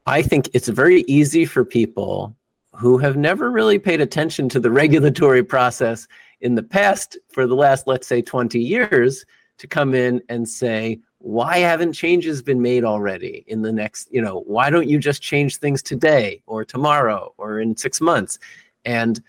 [0.06, 2.36] I think it's very easy for people
[2.74, 6.08] who have never really paid attention to the regulatory process
[6.42, 9.26] in the past for the last, let's say, 20 years
[9.58, 14.22] to come in and say, why haven't changes been made already in the next you
[14.22, 18.38] know why don't you just change things today or tomorrow or in six months
[18.86, 19.22] and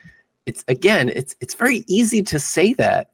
[0.46, 3.11] it's again it's it's very easy to say that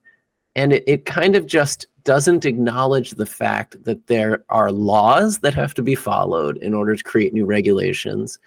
[0.57, 5.55] and it, it kind of just doesn't acknowledge the fact that there are laws that
[5.55, 8.39] have to be followed in order to create new regulations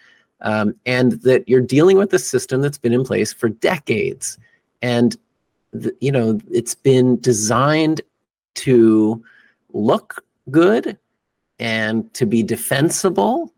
[0.41, 4.37] um, and that you're dealing with a system that's been in place for decades.
[4.81, 5.17] And
[5.71, 8.01] the, you know it's been designed
[8.55, 9.23] to
[9.73, 10.97] look good
[11.59, 13.51] and to be defensible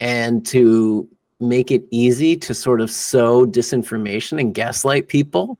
[0.00, 5.58] and to make it easy to sort of sow disinformation and gaslight people.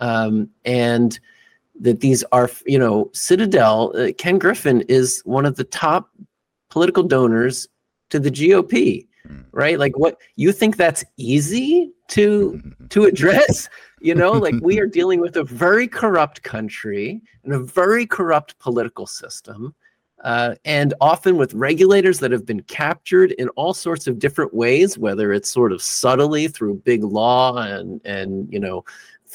[0.00, 1.18] Um, and
[1.80, 6.10] that these are you know citadel uh, ken griffin is one of the top
[6.70, 7.66] political donors
[8.10, 9.40] to the gop hmm.
[9.52, 12.60] right like what you think that's easy to
[12.90, 13.68] to address
[14.00, 18.58] you know like we are dealing with a very corrupt country and a very corrupt
[18.58, 19.74] political system
[20.24, 24.96] uh, and often with regulators that have been captured in all sorts of different ways,
[24.96, 28.82] whether it's sort of subtly through big law and and you know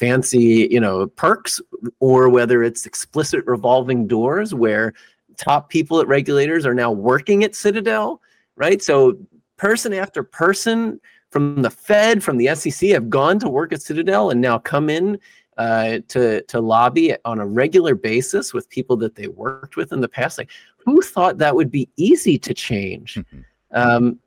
[0.00, 1.60] fancy you know perks,
[2.00, 4.94] or whether it's explicit revolving doors where
[5.36, 8.20] top people at regulators are now working at Citadel,
[8.56, 8.82] right?
[8.82, 9.16] So
[9.58, 14.30] person after person from the Fed, from the SEC, have gone to work at Citadel
[14.30, 15.18] and now come in
[15.58, 20.00] uh, to to lobby on a regular basis with people that they worked with in
[20.00, 20.38] the past.
[20.38, 23.14] Like, who thought that would be easy to change?
[23.16, 23.40] Mm-hmm.
[23.72, 24.18] Um,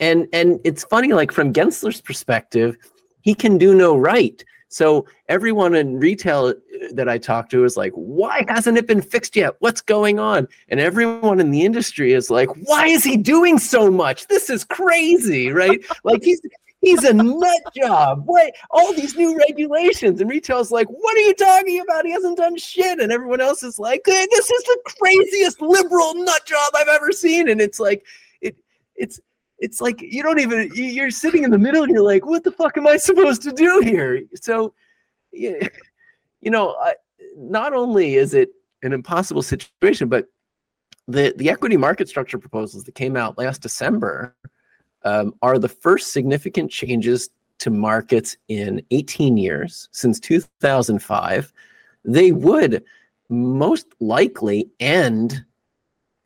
[0.00, 2.76] and and it's funny, like from Gensler's perspective,
[3.20, 4.42] he can do no right.
[4.70, 6.54] So everyone in retail uh,
[6.92, 9.56] that I talk to is like, why hasn't it been fixed yet?
[9.58, 10.46] What's going on?
[10.68, 14.28] And everyone in the industry is like, why is he doing so much?
[14.28, 15.84] This is crazy, right?
[16.04, 16.40] like he's
[16.80, 18.22] He's a nut job.
[18.24, 22.06] What all these new regulations and retail's like, what are you talking about?
[22.06, 23.00] He hasn't done shit.
[23.00, 27.50] And everyone else is like, this is the craziest liberal nut job I've ever seen.
[27.50, 28.06] And it's like,
[28.40, 28.56] it
[28.96, 29.20] it's
[29.60, 32.50] it's like you don't even you're sitting in the middle and you're like, what the
[32.50, 34.22] fuck am I supposed to do here?
[34.34, 34.74] So
[35.32, 35.70] you
[36.44, 36.76] know,
[37.36, 38.50] not only is it
[38.82, 40.26] an impossible situation, but
[41.06, 44.34] the the equity market structure proposals that came out last December
[45.04, 51.52] um, are the first significant changes to markets in 18 years since 2005.
[52.04, 52.82] They would
[53.28, 55.44] most likely end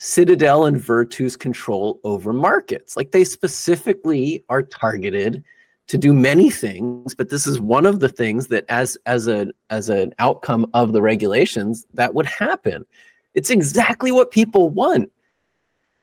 [0.04, 2.94] Citadel and Virtu's control over markets.
[2.94, 5.42] Like they specifically are targeted
[5.86, 9.46] to do many things, but this is one of the things that as as a
[9.70, 12.84] as an outcome of the regulations that would happen.
[13.32, 15.10] It's exactly what people want.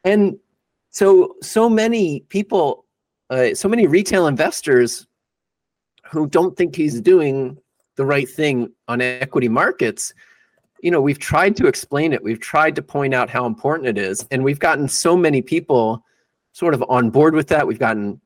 [0.03, 0.39] And
[0.89, 2.85] so so many people
[3.29, 5.05] uh, so many retail investors
[6.11, 7.55] who don't think he's doing
[7.97, 10.11] the right thing on equity markets
[10.81, 12.23] you know we've tried to explain it.
[12.23, 16.03] We've tried to point out how important it is and we've gotten so many people
[16.53, 17.65] sort of on board with that.
[17.65, 18.19] We've gotten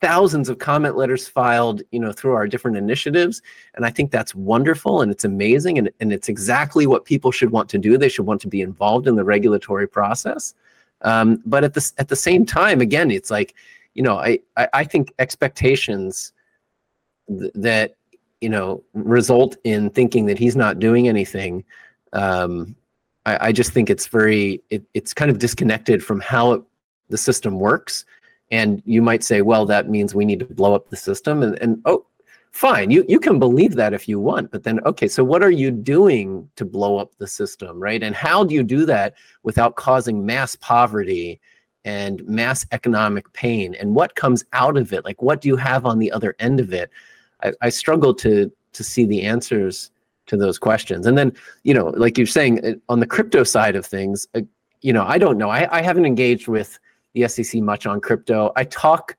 [0.00, 3.42] thousands of comment letters filed you know through our different initiatives
[3.74, 7.50] and i think that's wonderful and it's amazing and, and it's exactly what people should
[7.50, 7.98] want to do.
[7.98, 10.54] They should want to be involved in the regulatory process.
[11.02, 13.54] Um, but at the at the same time, again, it's like,
[13.94, 16.32] you know, I I, I think expectations
[17.28, 17.96] th- that
[18.40, 21.64] you know result in thinking that he's not doing anything.
[22.12, 22.76] Um,
[23.26, 26.62] I, I just think it's very it, it's kind of disconnected from how it,
[27.08, 28.04] the system works.
[28.50, 31.42] And you might say, well, that means we need to blow up the system.
[31.42, 32.06] And, and oh,
[32.50, 32.90] fine.
[32.90, 34.50] You you can believe that if you want.
[34.50, 38.02] But then okay so what are you doing to blow up the system right?
[38.02, 41.40] And how do you do that without causing mass poverty
[41.84, 43.74] and mass economic pain?
[43.76, 45.04] And what comes out of it?
[45.04, 46.90] Like what do you have on the other end of it?
[47.42, 49.90] I, I struggle to to see the answers
[50.30, 51.32] to those questions and then
[51.64, 54.40] you know like you're saying on the crypto side of things uh,
[54.80, 56.78] you know i don't know I, I haven't engaged with
[57.12, 59.16] the sec much on crypto i talk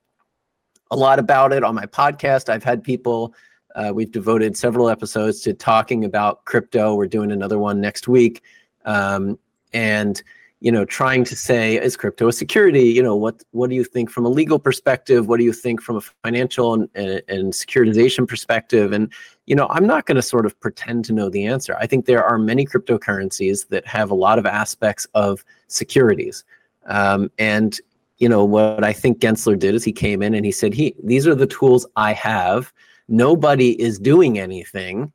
[0.91, 2.49] a lot about it on my podcast.
[2.49, 3.33] I've had people,
[3.75, 6.93] uh, we've devoted several episodes to talking about crypto.
[6.93, 8.43] We're doing another one next week.
[8.85, 9.39] Um,
[9.73, 10.21] and,
[10.61, 12.83] you know, trying to say, is crypto a security?
[12.83, 15.27] You know, what, what do you think from a legal perspective?
[15.27, 18.93] What do you think from a financial and, and, and securitization perspective?
[18.93, 19.11] And,
[19.47, 21.75] you know, I'm not going to sort of pretend to know the answer.
[21.79, 26.43] I think there are many cryptocurrencies that have a lot of aspects of securities.
[26.85, 27.79] Um, and
[28.21, 30.95] you know what I think Gensler did is he came in and he said, "He
[31.03, 32.71] these are the tools I have.
[33.07, 35.11] Nobody is doing anything."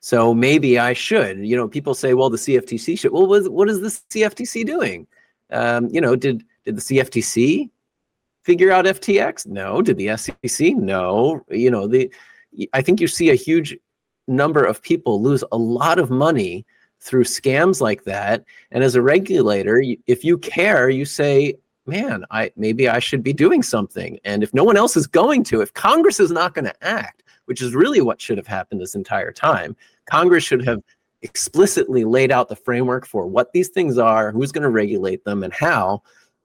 [0.00, 1.44] So maybe I should.
[1.44, 3.12] You know, people say, well, the CFTC should.
[3.12, 5.06] Well, what, is the CFTC doing?
[5.50, 7.70] Um, you know, did did the CFTC
[8.42, 9.46] figure out FTX?
[9.46, 9.82] No.
[9.82, 10.74] Did the SEC?
[10.76, 11.44] No.
[11.48, 12.12] You know, the
[12.72, 13.76] I think you see a huge
[14.26, 16.64] number of people lose a lot of money
[17.00, 18.44] through scams like that.
[18.70, 21.54] And as a regulator, if you care, you say,
[21.86, 24.18] man, I maybe I should be doing something.
[24.24, 27.22] And if no one else is going to, if Congress is not going to act,
[27.48, 30.82] which is really what should have happened this entire time, Congress should have
[31.22, 35.42] explicitly laid out the framework for what these things are, who's going to regulate them,
[35.42, 36.02] and how.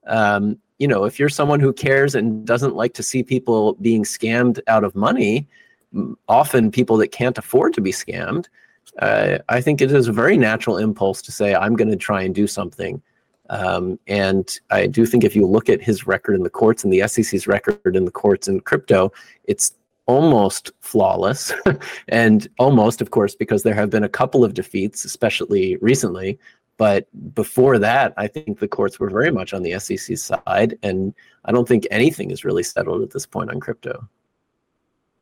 [0.07, 4.03] Um, you know, if you're someone who cares and doesn't like to see people being
[4.03, 5.47] scammed out of money,
[6.27, 8.47] often people that can't afford to be scammed,
[8.99, 12.21] uh, I think it is a very natural impulse to say, I'm going to try
[12.21, 13.01] and do something.
[13.49, 16.93] Um, and I do think if you look at his record in the courts and
[16.93, 19.11] the SEC's record in the courts in crypto,
[19.43, 19.73] it's
[20.05, 21.53] almost flawless.
[22.07, 26.39] and almost, of course, because there have been a couple of defeats, especially recently.
[26.77, 30.77] But before that, I think the courts were very much on the SEC side.
[30.83, 31.13] And
[31.45, 34.07] I don't think anything is really settled at this point on crypto.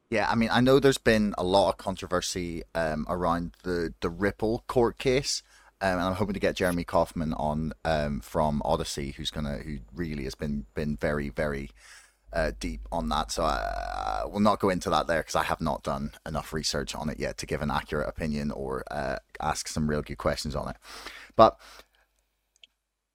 [0.09, 4.09] Yeah, I mean, I know there's been a lot of controversy um, around the, the
[4.09, 5.43] Ripple court case.
[5.79, 9.79] Um, and I'm hoping to get Jeremy Kauffman on um, from Odysee, who's gonna, who
[9.95, 11.71] really has been been very, very
[12.33, 13.31] uh, deep on that.
[13.31, 16.53] So I, I will not go into that there because I have not done enough
[16.53, 20.17] research on it yet to give an accurate opinion or uh, ask some real good
[20.17, 20.77] questions on it.
[21.35, 21.59] But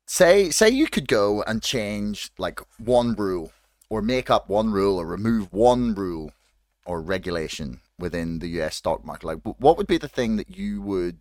[0.07, 3.53] say say you could go and change like one rule
[3.89, 6.33] or make up one rule or remove one rule
[6.85, 10.81] or regulation within the US stock market like what would be the thing that you
[10.81, 11.19] would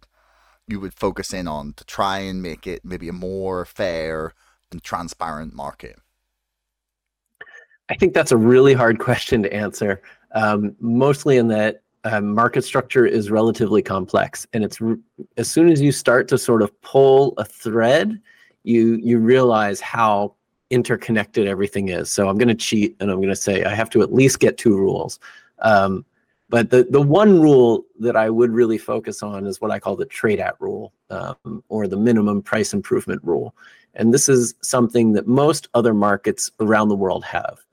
[0.68, 4.34] you would focus in on to try and make it maybe a more fair
[4.72, 5.98] and transparent market
[7.90, 10.02] I think that's a really hard question to answer,
[10.34, 14.98] um, mostly in that um, market structure is relatively complex, and it's re-
[15.38, 18.22] as soon as you start to sort of pull a thread,
[18.64, 20.36] you you realize how
[20.70, 22.12] interconnected everything is.
[22.12, 24.40] So I'm going to cheat, and I'm going to say I have to at least
[24.40, 25.20] get two rules.
[25.60, 26.06] Um,
[26.50, 29.96] but the the one rule that I would really focus on is what I call
[29.96, 33.56] the trade at rule, um, or the minimum price improvement rule.
[33.96, 37.66] And this is something that most other markets around the world have.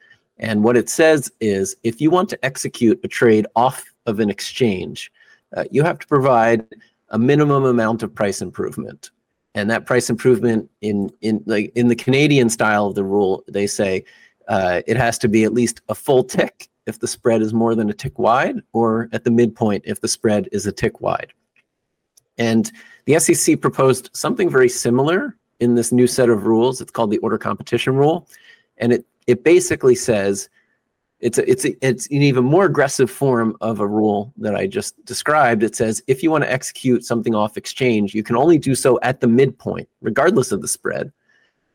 [0.42, 4.28] And what it says is if you want to execute a trade off of an
[4.28, 5.10] exchange,
[5.56, 6.66] uh, you have to provide
[7.10, 9.12] a minimum amount of price improvement.
[9.54, 13.68] And that price improvement in in like in the Canadian style of the rule, they
[13.68, 14.04] say
[14.48, 17.76] uh, it has to be at least a full tick if the spread is more
[17.76, 21.32] than a tick wide, or at the midpoint if the spread is a tick wide.
[22.38, 22.72] And
[23.04, 26.80] the SEC proposed something very similar in this new set of rules.
[26.80, 28.26] It's called the order competition rule,
[28.78, 30.48] and it it basically says
[31.20, 34.66] it's a, it's a, it's an even more aggressive form of a rule that I
[34.66, 35.62] just described.
[35.62, 38.98] It says if you want to execute something off exchange, you can only do so
[39.02, 41.12] at the midpoint, regardless of the spread.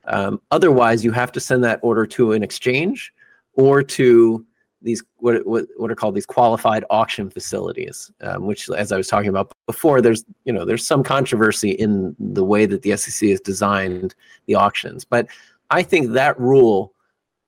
[0.05, 3.13] Um, otherwise, you have to send that order to an exchange
[3.53, 4.45] or to
[4.81, 9.07] these what, what, what are called these qualified auction facilities, um, which, as I was
[9.07, 13.29] talking about before, there's you know there's some controversy in the way that the SEC
[13.29, 14.13] has designed
[14.45, 15.27] the auctions, but
[15.69, 16.93] I think that rule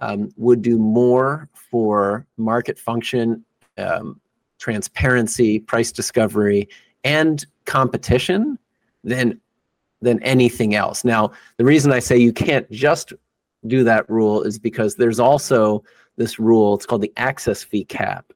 [0.02, 3.44] um, would do more for market function,
[3.78, 4.20] um,
[4.60, 6.68] transparency, price discovery,
[7.04, 8.58] and competition
[9.04, 9.40] than
[10.02, 11.04] than anything else.
[11.04, 13.12] Now, the reason I say you can't just
[13.68, 15.84] do that rule is because there's also
[16.16, 16.76] this rule.
[16.76, 18.32] It's called the access fee cap.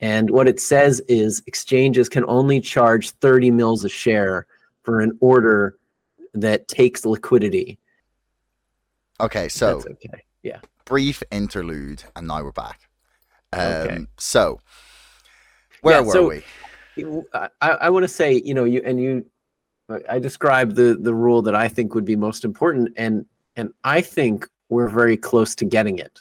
[0.00, 4.46] And what it says is exchanges can only charge 30 mils a share
[4.82, 5.78] for an order
[6.32, 7.78] that takes liquidity.
[9.20, 10.22] Okay, so That's okay.
[10.44, 12.88] Yeah brief interlude, and now we're back.
[13.52, 13.98] Um, okay.
[14.18, 14.60] So,
[15.82, 17.22] where yeah, were so, we?
[17.34, 19.24] I, I want to say, you know, you and you,
[20.08, 23.26] I described the the rule that I think would be most important, and
[23.56, 26.20] and I think we're very close to getting it.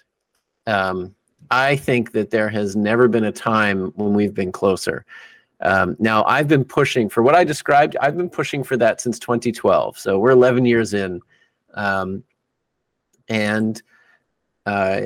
[0.68, 1.16] Um,
[1.52, 5.06] I think that there has never been a time when we've been closer.
[5.62, 7.96] Um, now, I've been pushing for what I described.
[8.02, 9.98] I've been pushing for that since 2012.
[9.98, 11.22] So we're 11 years in,
[11.76, 12.24] um,
[13.30, 13.82] and
[14.66, 15.02] uh,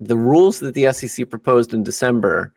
[0.00, 2.52] the rules that the SEC proposed in December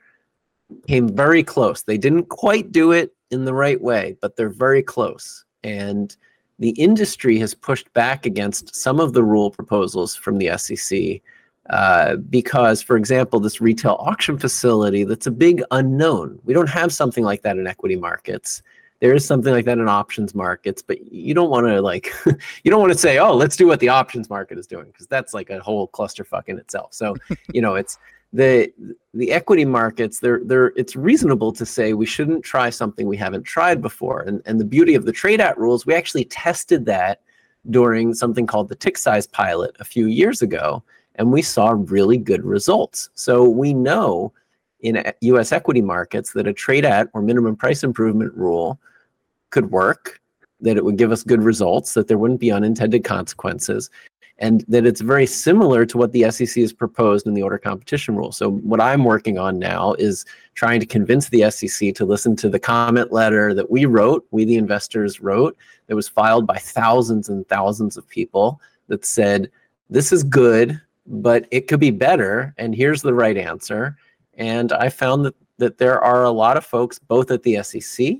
[0.87, 1.83] came very close.
[1.83, 5.45] They didn't quite do it in the right way, but they're very close.
[5.63, 6.15] And
[6.59, 11.21] the industry has pushed back against some of the rule proposals from the SEC
[11.69, 16.39] uh, because, for example, this retail auction facility that's a big unknown.
[16.43, 18.61] We don't have something like that in equity markets
[18.99, 22.11] there is something like that in options markets but you don't want to like
[22.63, 25.07] you don't want to say oh let's do what the options market is doing because
[25.07, 26.93] that's like a whole clusterfuck in itself.
[26.93, 27.15] So
[27.53, 27.97] you know it's
[28.31, 28.71] the
[29.13, 33.43] the equity markets they're they're it's reasonable to say we shouldn't try something we haven't
[33.43, 34.21] tried before.
[34.21, 37.21] And and the beauty of the trade at rules we actually tested that
[37.69, 40.83] during something called the tick size pilot a few years ago
[41.15, 43.09] and we saw really good results.
[43.15, 44.31] So we know
[44.81, 48.79] in US equity markets that a trade at or minimum price improvement rule
[49.49, 50.19] could work.
[50.61, 53.89] that it would give us good results, that there wouldn't be unintended consequences,
[54.37, 58.15] and that it's very similar to what the SEC has proposed in the order competition
[58.15, 58.31] rule.
[58.31, 60.25] So what I'm working on now is
[60.55, 64.45] trying to convince the SEC to listen to the comment letter that we wrote, we
[64.45, 69.49] the investors wrote, that was filed by thousands and thousands of people that said
[69.89, 73.97] this is good, but it could be better, and here's the right answer.
[74.35, 78.15] And I found that that there are a lot of folks, both at the SEC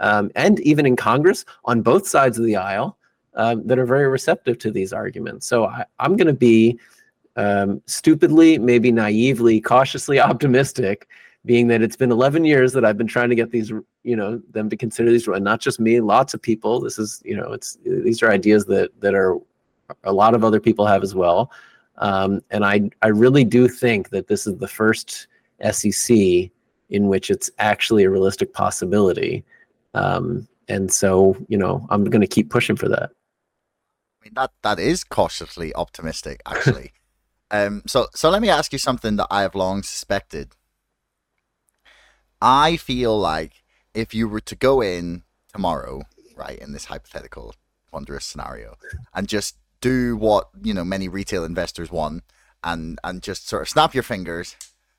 [0.00, 2.96] um, and even in Congress, on both sides of the aisle,
[3.34, 5.46] um, that are very receptive to these arguments.
[5.46, 6.78] So I, am going to be
[7.36, 11.08] um, stupidly, maybe naively, cautiously optimistic,
[11.44, 13.70] being that it's been 11 years that I've been trying to get these,
[14.02, 16.80] you know, them to consider these, and not just me, lots of people.
[16.80, 19.38] This is, you know, it's these are ideas that that are
[20.04, 21.50] a lot of other people have as well.
[21.98, 25.26] Um, and I I really do think that this is the first
[25.70, 26.16] SEC
[26.90, 29.44] in which it's actually a realistic possibility.
[29.94, 33.10] Um, and so, you know, I'm going to keep pushing for that.
[33.12, 36.92] I mean, that that is cautiously optimistic, actually.
[37.50, 40.52] um, so so let me ask you something that I have long suspected.
[42.40, 43.62] I feel like
[43.94, 45.22] if you were to go in
[45.52, 46.02] tomorrow,
[46.36, 47.54] right, in this hypothetical
[47.92, 48.76] wondrous scenario,
[49.14, 52.24] and just do what you know many retail investors want,
[52.62, 54.56] and and just sort of snap your fingers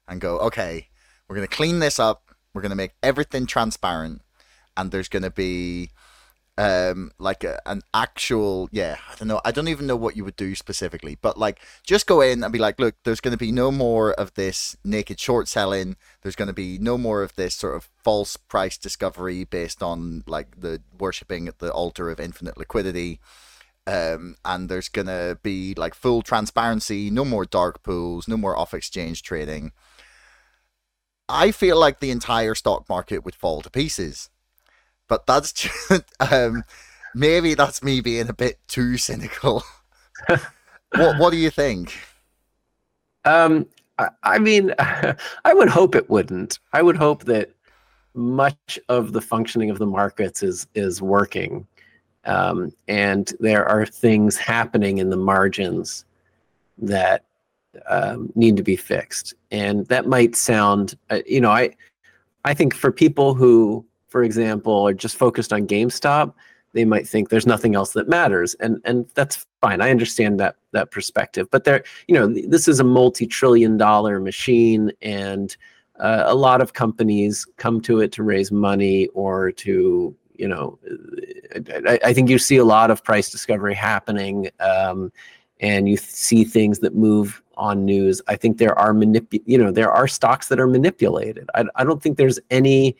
[0.07, 0.87] and go, okay,
[1.27, 4.21] we're gonna clean this up, we're gonna make everything transparent,
[4.77, 5.89] and there's gonna be
[6.57, 10.23] um like a, an actual yeah i don't know i don't even know what you
[10.23, 13.37] would do specifically but like just go in and be like look there's going to
[13.37, 15.95] be no more of this naked short selling.
[16.21, 20.23] There's going to be no more of this sort of false price discovery based on
[20.27, 23.19] like the worshipping at the altar of infinite liquidity.
[23.87, 28.57] Um, and there's going to be like full transparency no more dark pools no more
[28.57, 29.71] off exchange trading.
[31.27, 34.29] I feel like the entire stock market would fall to pieces
[35.07, 35.51] but that's
[35.89, 36.63] just, um,
[37.13, 39.63] maybe that's me being a bit too cynical.
[40.27, 41.97] what What do you think?
[43.25, 43.65] Um,
[43.97, 46.59] I, I mean, I would hope it wouldn't.
[46.73, 47.51] I would hope that
[48.13, 51.67] much of the functioning of the markets is is working,
[52.25, 56.05] um, and there are things happening in the margins
[56.77, 57.25] that
[57.87, 59.33] um, need to be fixed.
[59.51, 61.75] And that might sound, uh, you know, I
[62.45, 63.85] I think for people who
[64.15, 66.33] for example, are just focused on GameStop,
[66.71, 69.81] they might think there's nothing else that matters, and and that's fine.
[69.81, 75.57] I understand that that perspective, but there, you know, this is a multi-trillion-dollar machine, and
[75.99, 80.79] uh, a lot of companies come to it to raise money or to you know
[81.85, 85.11] I, I, think you see a lot of price discovery happening um,
[85.59, 89.71] and you see things that move on news i think there are manip- you know
[89.71, 92.97] there are stocks that are manipulated I, I don't think there's any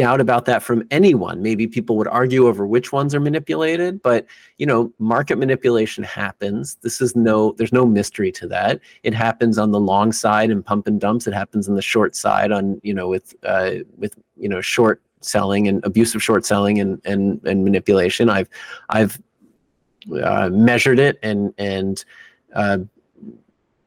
[0.00, 1.42] doubt about that from anyone.
[1.42, 4.24] Maybe people would argue over which ones are manipulated, but
[4.56, 6.76] you know, market manipulation happens.
[6.80, 8.80] This is no there's no mystery to that.
[9.02, 11.26] It happens on the long side and pump and dumps.
[11.26, 15.02] It happens on the short side on, you know, with uh with you know, short
[15.20, 18.30] selling and abusive short selling and and and manipulation.
[18.30, 18.48] I've
[18.88, 19.20] I've
[20.22, 22.02] uh, measured it and and
[22.54, 22.78] uh,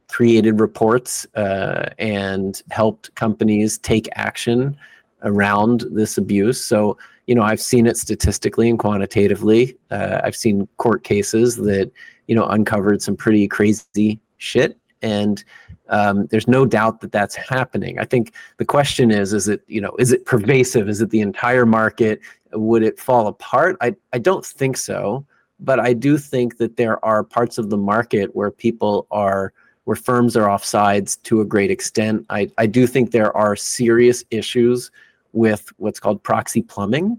[0.06, 4.76] created reports uh, and helped companies take action
[5.24, 6.64] around this abuse.
[6.64, 6.96] So,
[7.26, 9.76] you know, I've seen it statistically and quantitatively.
[9.90, 11.90] Uh, I've seen court cases that,
[12.28, 14.78] you know, uncovered some pretty crazy shit.
[15.02, 15.42] And
[15.88, 17.98] um, there's no doubt that that's happening.
[17.98, 20.88] I think the question is, is it, you know, is it pervasive?
[20.88, 22.20] Is it the entire market?
[22.52, 23.76] Would it fall apart?
[23.80, 25.26] I, I don't think so.
[25.60, 29.52] But I do think that there are parts of the market where people are
[29.84, 32.24] where firms are offsides to a great extent.
[32.30, 34.90] I, I do think there are serious issues
[35.34, 37.18] with what's called proxy plumbing,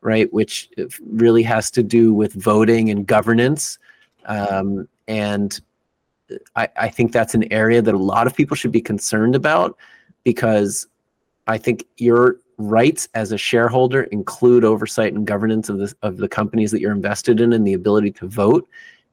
[0.00, 0.32] right?
[0.32, 0.70] Which
[1.04, 3.78] really has to do with voting and governance.
[4.26, 5.60] Um, and
[6.56, 9.76] I, I think that's an area that a lot of people should be concerned about
[10.24, 10.86] because
[11.46, 16.28] I think your rights as a shareholder include oversight and governance of the of the
[16.28, 18.68] companies that you're invested in and the ability to vote.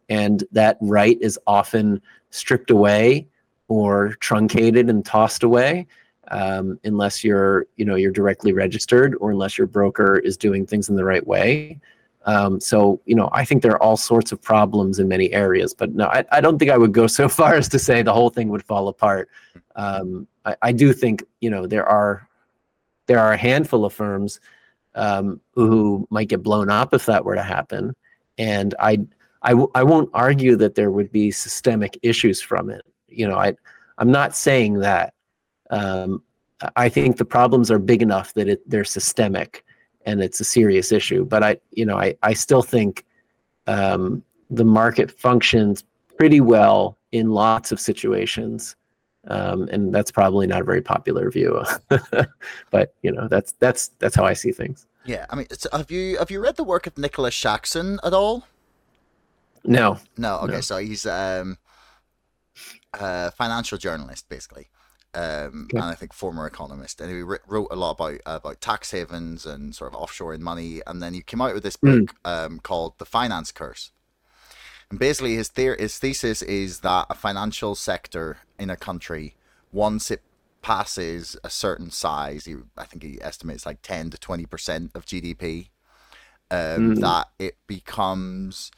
[0.09, 3.27] And that right is often stripped away
[3.67, 5.87] or truncated and tossed away
[6.29, 10.89] um, unless you're you know you're directly registered or unless your broker is doing things
[10.89, 11.79] in the right way.
[12.25, 15.73] Um, so you know I think there are all sorts of problems in many areas,
[15.73, 18.13] but no, I, I don't think I would go so far as to say the
[18.13, 19.29] whole thing would fall apart.
[19.75, 22.27] Um, I, I do think you know there are
[23.07, 24.39] there are a handful of firms
[24.95, 27.95] um, who might get blown up if that were to happen,
[28.37, 28.99] and I
[29.41, 32.83] I w- I won't argue that there would be systemic issues from it.
[33.07, 33.55] You know I
[33.97, 35.13] I'm not saying that
[35.69, 36.21] um,
[36.75, 39.63] I think the problems are big enough that it, they're systemic,
[40.05, 41.25] and it's a serious issue.
[41.25, 43.05] But I, you know, I I still think
[43.67, 45.83] um, the market functions
[46.17, 48.75] pretty well in lots of situations.
[49.27, 51.63] Um, and that's probably not a very popular view,
[52.69, 54.85] but you know that's that's that's how I see things.
[55.03, 58.45] Yeah, I mean, have you have you read the work of Nicholas Shaxson at all?
[59.63, 59.99] No.
[60.17, 60.39] No.
[60.39, 60.61] Okay, no.
[60.61, 61.57] so he's um,
[62.93, 64.67] a financial journalist, basically,
[65.15, 65.77] um, okay.
[65.77, 69.73] and I think former economist, and he wrote a lot about about tax havens and
[69.73, 71.99] sort of offshoring money, and then he came out with this hmm.
[71.99, 72.45] book mm.
[72.45, 73.91] um, called The Finance Curse.
[74.89, 79.35] And basically, his, the- his thesis is that a financial sector in a country,
[79.71, 80.21] once it
[80.61, 85.69] passes a certain size, he, I think he estimates like 10 to 20% of GDP,
[86.51, 87.01] um, mm.
[87.01, 88.71] that it becomes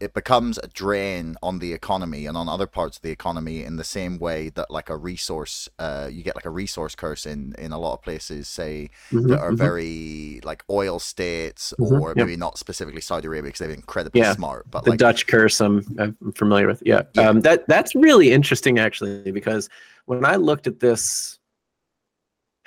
[0.00, 3.76] it becomes a drain on the economy and on other parts of the economy in
[3.76, 7.54] the same way that like a resource uh, you get like a resource curse in
[7.58, 9.56] in a lot of places say mm-hmm, that are mm-hmm.
[9.56, 12.40] very like oil states mm-hmm, or maybe yep.
[12.40, 15.84] not specifically saudi arabia because they're incredibly yeah, smart but the like, dutch curse I'm,
[15.98, 17.28] I'm familiar with yeah, yeah.
[17.28, 19.68] Um, that that's really interesting actually because
[20.06, 21.38] when i looked at this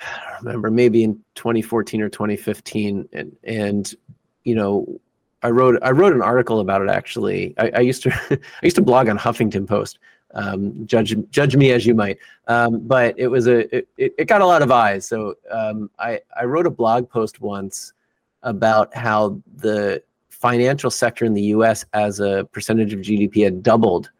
[0.00, 3.94] I don't remember maybe in 2014 or 2015 and and
[4.44, 5.00] you know
[5.42, 7.54] I wrote I wrote an article about it actually.
[7.58, 9.98] I, I used to I used to blog on Huffington Post.
[10.32, 14.42] Um, judge judge me as you might, um, but it was a it, it got
[14.42, 15.06] a lot of eyes.
[15.06, 17.92] So um, I I wrote a blog post once
[18.42, 21.84] about how the financial sector in the U.S.
[21.92, 24.10] as a percentage of GDP had doubled,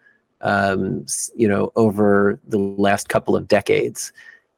[0.43, 4.13] um, you know, over the last couple of decades,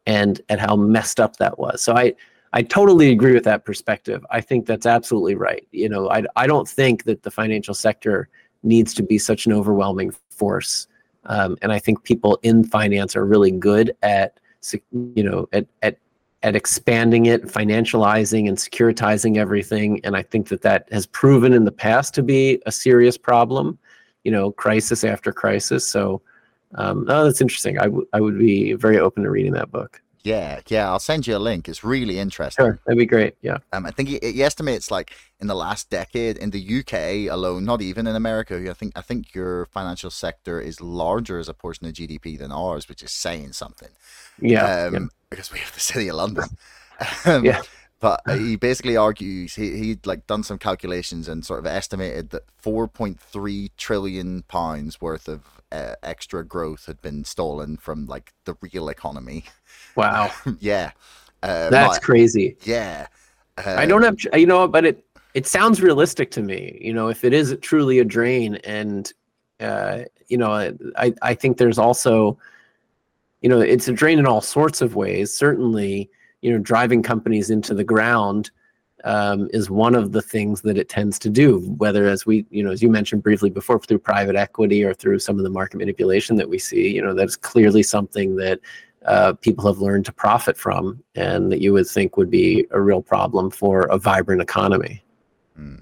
[0.06, 1.82] and and how messed up that was.
[1.82, 2.14] So I
[2.52, 4.24] I totally agree with that perspective.
[4.30, 5.66] I think that's absolutely right.
[5.72, 8.28] You know, I, I don't think that the financial sector
[8.62, 10.86] needs to be such an overwhelming force.
[11.24, 14.38] Um, and I think people in finance are really good at,
[14.92, 15.98] you know, at, at,
[16.42, 20.00] at expanding it, financializing and securitizing everything.
[20.04, 23.78] And I think that that has proven in the past to be a serious problem,
[24.24, 25.86] you know, crisis after crisis.
[25.86, 26.20] So,
[26.74, 27.78] um, oh, that's interesting.
[27.78, 30.02] I, w- I would be very open to reading that book.
[30.24, 31.68] Yeah, yeah, I'll send you a link.
[31.68, 32.64] It's really interesting.
[32.64, 33.34] Sure, that'd be great.
[33.42, 33.58] Yeah.
[33.72, 37.64] Um, I think he, he estimates like in the last decade in the UK alone,
[37.64, 38.70] not even in America.
[38.70, 42.52] I think I think your financial sector is larger as a portion of GDP than
[42.52, 43.88] ours, which is saying something.
[44.40, 44.86] Yeah.
[44.86, 45.00] Um, yeah.
[45.28, 46.44] Because we have the city of London.
[47.24, 47.62] um, yeah.
[48.02, 52.42] But he basically argues he he like done some calculations and sort of estimated that
[52.62, 58.90] 4.3 trillion pounds worth of uh, extra growth had been stolen from like the real
[58.90, 59.44] economy.
[59.96, 60.30] Wow.
[60.60, 60.90] yeah.
[61.42, 62.56] Uh, That's crazy.
[62.62, 63.06] Yeah.
[63.56, 66.78] Uh, I don't have, you know, but it it sounds realistic to me.
[66.80, 69.10] You know, if it is truly a drain, and
[69.60, 72.38] uh, you know, I I think there's also,
[73.42, 75.34] you know, it's a drain in all sorts of ways.
[75.34, 76.10] Certainly,
[76.42, 78.50] you know, driving companies into the ground
[79.04, 81.60] um, is one of the things that it tends to do.
[81.78, 85.20] Whether, as we, you know, as you mentioned briefly before, through private equity or through
[85.20, 88.60] some of the market manipulation that we see, you know, that's clearly something that
[89.06, 92.80] uh, people have learned to profit from, and that you would think would be a
[92.80, 95.02] real problem for a vibrant economy.
[95.56, 95.76] Hmm.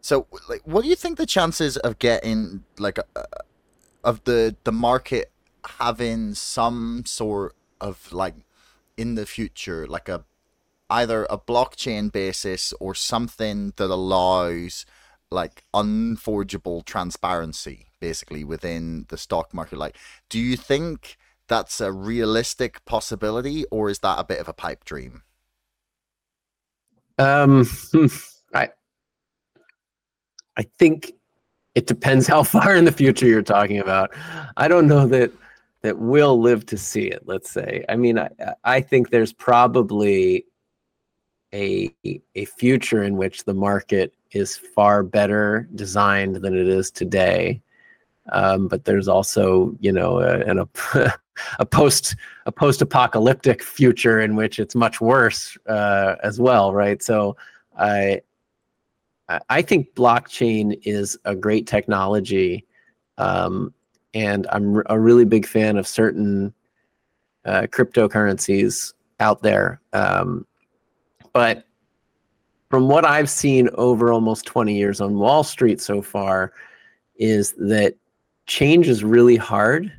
[0.00, 3.22] So, like, what do you think the chances of getting like uh,
[4.04, 5.30] of the the market
[5.78, 8.34] having some sort of like
[8.96, 10.24] in the future, like a
[10.88, 14.86] either a blockchain basis or something that allows
[15.30, 19.78] like unforgeable transparency basically within the stock market.
[19.78, 19.96] Like
[20.28, 21.16] do you think
[21.48, 25.22] that's a realistic possibility or is that a bit of a pipe dream?
[27.18, 27.66] Um
[28.54, 28.68] i
[30.56, 31.12] i think
[31.74, 34.12] it depends how far in the future you're talking about.
[34.56, 35.32] I don't know that
[35.86, 38.28] that will live to see it let's say i mean i
[38.64, 40.44] i think there's probably
[41.54, 41.94] a
[42.34, 47.60] a future in which the market is far better designed than it is today.
[48.32, 51.12] Um, but there's also, you know, a, an, a,
[51.58, 52.16] a post
[52.46, 57.02] a post apocalyptic future in which it's much worse uh, as well, right?
[57.02, 57.36] So
[57.78, 58.22] I
[59.48, 62.64] I think blockchain is a great technology,
[63.18, 63.72] um,
[64.16, 66.54] and I'm a really big fan of certain
[67.44, 69.82] uh, cryptocurrencies out there.
[69.92, 70.46] Um,
[71.34, 71.66] but
[72.70, 76.54] from what I've seen over almost 20 years on Wall Street so far,
[77.16, 77.94] is that
[78.46, 79.92] change is really hard,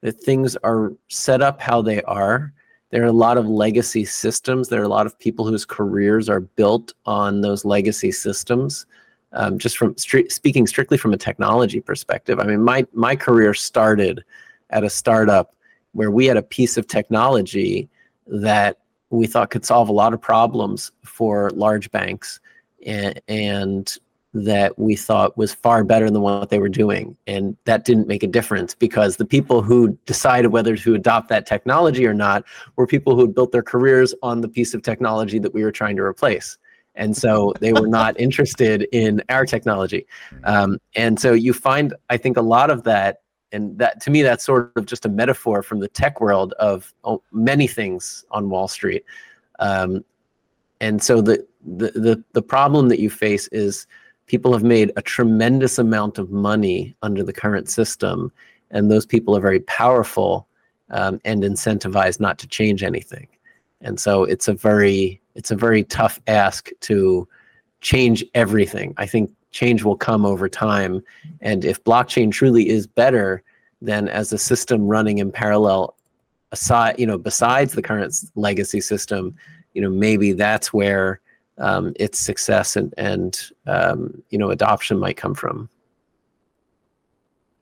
[0.00, 2.54] that things are set up how they are.
[2.88, 4.70] There are a lot of legacy systems.
[4.70, 8.86] There are a lot of people whose careers are built on those legacy systems.
[9.32, 14.24] Um, just from speaking strictly from a technology perspective, I mean, my my career started
[14.70, 15.54] at a startup
[15.92, 17.88] where we had a piece of technology
[18.26, 18.78] that
[19.10, 22.40] we thought could solve a lot of problems for large banks
[22.86, 23.96] and, and
[24.32, 27.16] that we thought was far better than what they were doing.
[27.26, 31.46] And that didn't make a difference because the people who decided whether to adopt that
[31.46, 32.44] technology or not
[32.76, 35.72] were people who had built their careers on the piece of technology that we were
[35.72, 36.58] trying to replace.
[36.94, 40.06] And so they were not interested in our technology.
[40.44, 43.22] Um, and so you find, I think, a lot of that.
[43.52, 46.92] And that to me, that's sort of just a metaphor from the tech world of
[47.04, 49.04] oh, many things on Wall Street.
[49.58, 50.04] Um,
[50.80, 53.86] and so the, the the the problem that you face is
[54.26, 58.32] people have made a tremendous amount of money under the current system,
[58.70, 60.46] and those people are very powerful
[60.90, 63.26] um, and incentivized not to change anything.
[63.80, 67.26] And so it's a very it's a very tough ask to
[67.80, 68.94] change everything.
[68.96, 71.02] I think change will come over time,
[71.40, 73.42] and if blockchain truly is better
[73.82, 75.96] than as a system running in parallel
[76.52, 79.34] aside, you know, besides the current legacy system,
[79.72, 81.20] you know, maybe that's where
[81.58, 85.68] um, its success and and um, you know adoption might come from.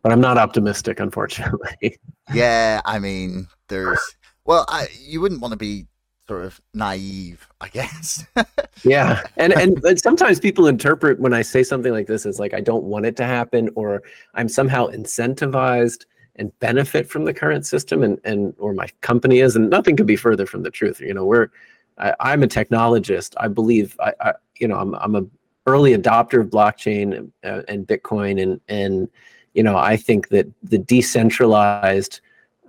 [0.02, 1.98] But I'm not optimistic, unfortunately.
[2.32, 4.00] yeah, I mean, there's
[4.44, 5.86] well, I, you wouldn't want to be
[6.28, 8.24] sort of naive, I guess.
[8.84, 12.54] yeah, and, and and sometimes people interpret when I say something like this as like
[12.54, 14.02] I don't want it to happen, or
[14.34, 16.04] I'm somehow incentivized
[16.36, 20.06] and benefit from the current system, and and or my company is, and nothing could
[20.06, 21.00] be further from the truth.
[21.00, 21.48] You know, we're
[21.96, 23.34] I, am a technologist.
[23.38, 25.24] I believe I, I, you know I'm I'm a
[25.66, 29.08] early adopter of blockchain and, uh, and Bitcoin, and and
[29.54, 32.20] you know I think that the decentralized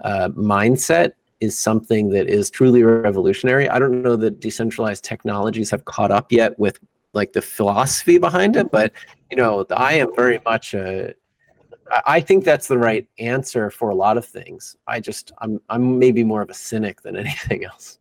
[0.04, 3.70] uh, mindset is something that is truly revolutionary.
[3.70, 6.80] I don't know that decentralized technologies have caught up yet with
[7.14, 8.92] like the philosophy behind it, but
[9.32, 11.14] you know I am very much a
[12.06, 14.76] I think that's the right answer for a lot of things.
[14.88, 18.00] I just I'm I'm maybe more of a cynic than anything else.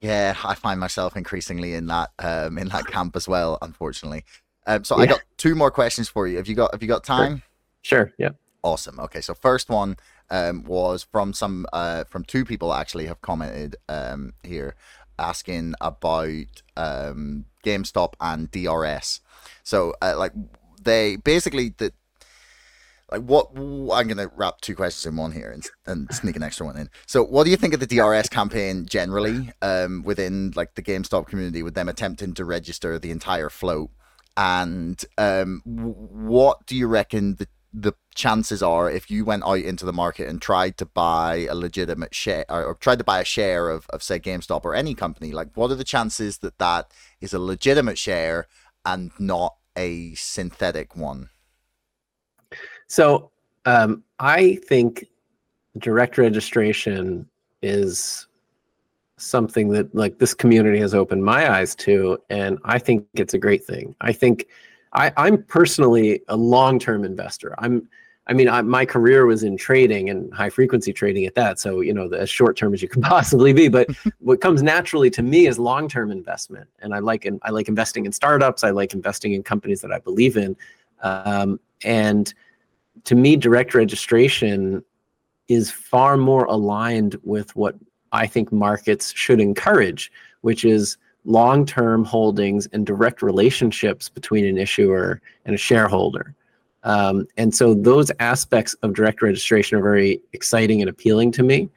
[0.00, 4.24] Yeah, I find myself increasingly in that um, in that camp as well, unfortunately.
[4.66, 5.02] Um, so yeah.
[5.02, 6.36] I got two more questions for you.
[6.36, 7.42] Have you got Have you got time?
[7.82, 8.06] Sure.
[8.06, 8.14] sure.
[8.18, 8.30] Yeah.
[8.62, 8.98] Awesome.
[9.00, 9.20] Okay.
[9.20, 9.96] So first one
[10.32, 14.74] um, was from some uh, from two people actually have commented um, here
[15.18, 19.20] asking about um, GameStop and DRS.
[19.62, 20.32] So uh, like
[20.82, 21.92] they basically the
[23.12, 26.64] like what I'm gonna wrap two questions in one here and, and sneak an extra
[26.64, 26.88] one in.
[27.06, 31.26] So, what do you think of the DRS campaign generally um, within like the GameStop
[31.26, 33.90] community, with them attempting to register the entire float?
[34.34, 39.86] And um, what do you reckon the the chances are if you went out into
[39.86, 43.24] the market and tried to buy a legitimate share or, or tried to buy a
[43.24, 46.90] share of, of say GameStop or any company, like what are the chances that that
[47.20, 48.46] is a legitimate share
[48.84, 51.30] and not a synthetic one?
[52.88, 53.30] So
[53.64, 55.06] um, I think
[55.78, 57.26] direct registration
[57.62, 58.26] is
[59.16, 63.38] something that like this community has opened my eyes to, and I think it's a
[63.38, 63.94] great thing.
[64.00, 64.46] I think
[64.92, 67.54] I, I'm personally a long-term investor.
[67.58, 67.88] I'm
[68.28, 71.58] I mean, I, my career was in trading and high frequency trading at that.
[71.58, 73.68] So, you know, the, as short term as you can possibly be.
[73.68, 73.88] But
[74.20, 77.68] what comes naturally to me is long term investment, and I like and I like
[77.68, 78.64] investing in startups.
[78.64, 80.56] I like investing in companies that I believe in,
[81.02, 82.32] um, and
[83.04, 84.84] to me, direct registration
[85.48, 87.74] is far more aligned with what
[88.12, 90.12] I think markets should encourage,
[90.42, 96.34] which is long term holdings and direct relationships between an issuer and a shareholder.
[96.84, 101.68] Um, and so those aspects of direct registration are very exciting and appealing to me,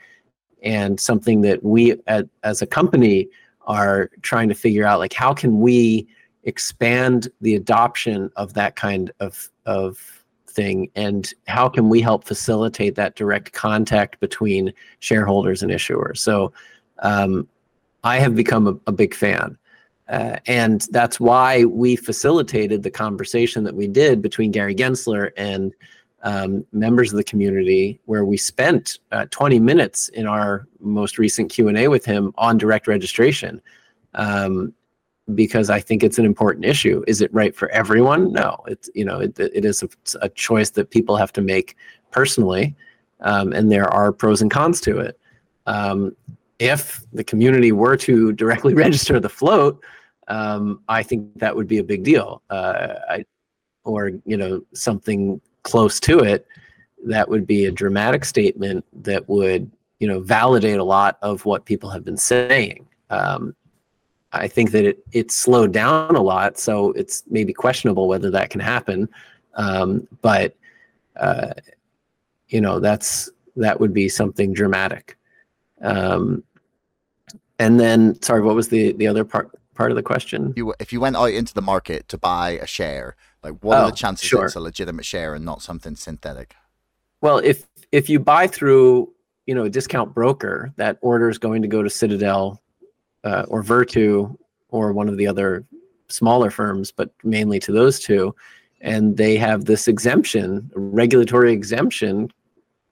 [0.64, 3.28] and something that we at, as a company
[3.68, 6.08] are trying to figure out like how can we
[6.44, 12.96] expand the adoption of that kind of of thing and how can we help facilitate
[12.96, 16.54] that direct contact between shareholders and issuers so
[17.00, 17.48] um,
[18.06, 19.58] i have become a, a big fan
[20.08, 25.74] uh, and that's why we facilitated the conversation that we did between gary gensler and
[26.24, 31.52] um, members of the community where we spent uh, 20 minutes in our most recent
[31.52, 33.62] q&a with him on direct registration
[34.16, 34.74] um,
[35.34, 37.04] because I think it's an important issue.
[37.08, 38.32] Is it right for everyone?
[38.32, 39.90] No, it's you know it, it is a,
[40.22, 41.76] a choice that people have to make
[42.12, 42.76] personally,
[43.22, 45.20] um, and there are pros and cons to it.
[46.60, 49.84] If the community were to directly register the float,
[50.28, 52.42] um, I think that would be a big deal.
[52.50, 53.26] Uh, I,
[53.84, 56.48] or you know something close to it,
[57.06, 61.66] that would be a dramatic statement that would you know validate a lot of what
[61.66, 62.88] people have been saying.
[63.10, 63.56] Um,
[64.32, 68.50] I think that it it slowed down a lot, so it's maybe questionable whether that
[68.50, 69.08] can happen.
[69.56, 70.56] Um, but
[71.16, 71.54] uh,
[72.50, 75.18] you know, that's that would be something dramatic.
[75.82, 76.44] Um,
[77.60, 80.54] and then, sorry, what was the the other part part of the question?
[80.56, 83.82] You, if you went out into the market to buy a share, like what Oh,
[83.84, 84.46] are the chances sure.
[84.46, 86.56] it's a legitimate share and not something synthetic?
[87.22, 89.14] Well, if if you buy through
[89.46, 92.62] you know a discount broker, that order is going to go to Citadel
[93.24, 94.38] uh, or Virtu
[94.70, 95.66] or one of the other
[96.08, 98.36] smaller firms, but mainly to those two,
[98.82, 102.30] and they have this exemption, regulatory exemption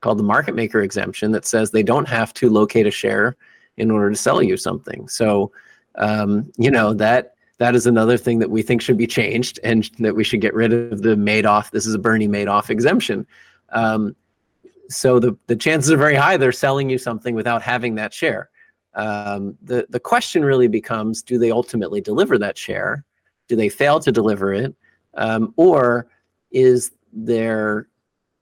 [0.03, 3.37] called the market maker exemption that says they don't have to locate a share
[3.77, 5.07] in order to sell you something.
[5.07, 5.51] So,
[5.95, 9.89] um, you know that that is another thing that we think should be changed and
[9.99, 11.71] that we should get rid of the Madoff.
[11.71, 13.25] This is a Bernie Madoff exemption.
[13.69, 14.15] Um,
[14.89, 18.49] so the the chances are very high they're selling you something without having that share.
[18.95, 23.05] Um, the the question really becomes: Do they ultimately deliver that share?
[23.47, 24.75] Do they fail to deliver it,
[25.13, 26.07] um, or
[26.51, 27.87] is there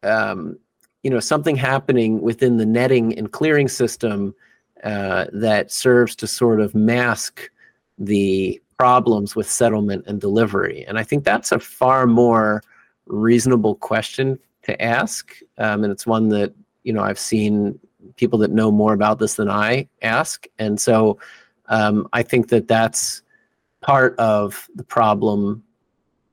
[0.03, 0.57] um,
[1.03, 4.35] you know something happening within the netting and clearing system
[4.83, 7.49] uh, that serves to sort of mask
[7.97, 10.83] the problems with settlement and delivery?
[10.87, 12.63] And I think that's a far more
[13.05, 17.79] reasonable question to ask, um, and it's one that you know I've seen
[18.15, 21.17] people that know more about this than I ask, and so
[21.67, 23.21] um, I think that that's
[23.81, 25.63] part of the problem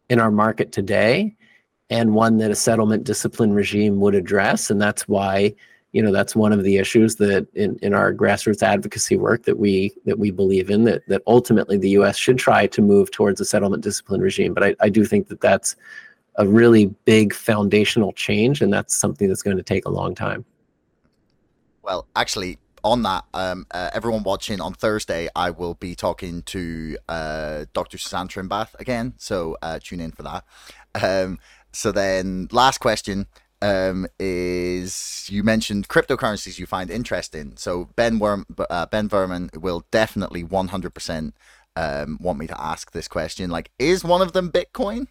[0.09, 1.35] in our market today,
[1.91, 5.55] and one that a settlement discipline regime would address, and that's why
[5.93, 9.59] you know that's one of the issues that in, in our grassroots advocacy work that
[9.59, 12.17] we that we believe in that that ultimately the U.S.
[12.17, 15.41] should try to move towards a settlement discipline regime, but I, I do think that
[15.41, 15.77] that's
[16.37, 20.45] a really big foundational change, and that's something that's going to take a long time.
[21.83, 26.97] Well, actually, on that, um, uh, everyone watching on Thursday, I will be talking to
[27.09, 27.99] uh, Dr.
[27.99, 30.45] Suzanne Trimbath again, so uh, tune in for that.
[30.95, 31.39] Um,
[31.79, 33.29] so then, last question
[33.63, 37.53] um, is you mentioned cryptocurrencies you find interesting.
[37.57, 41.37] So Ben Worm, uh, Ben Verman will definitely one hundred percent
[41.77, 43.49] um, want me to ask this question.
[43.49, 45.07] Like, is one of them Bitcoin?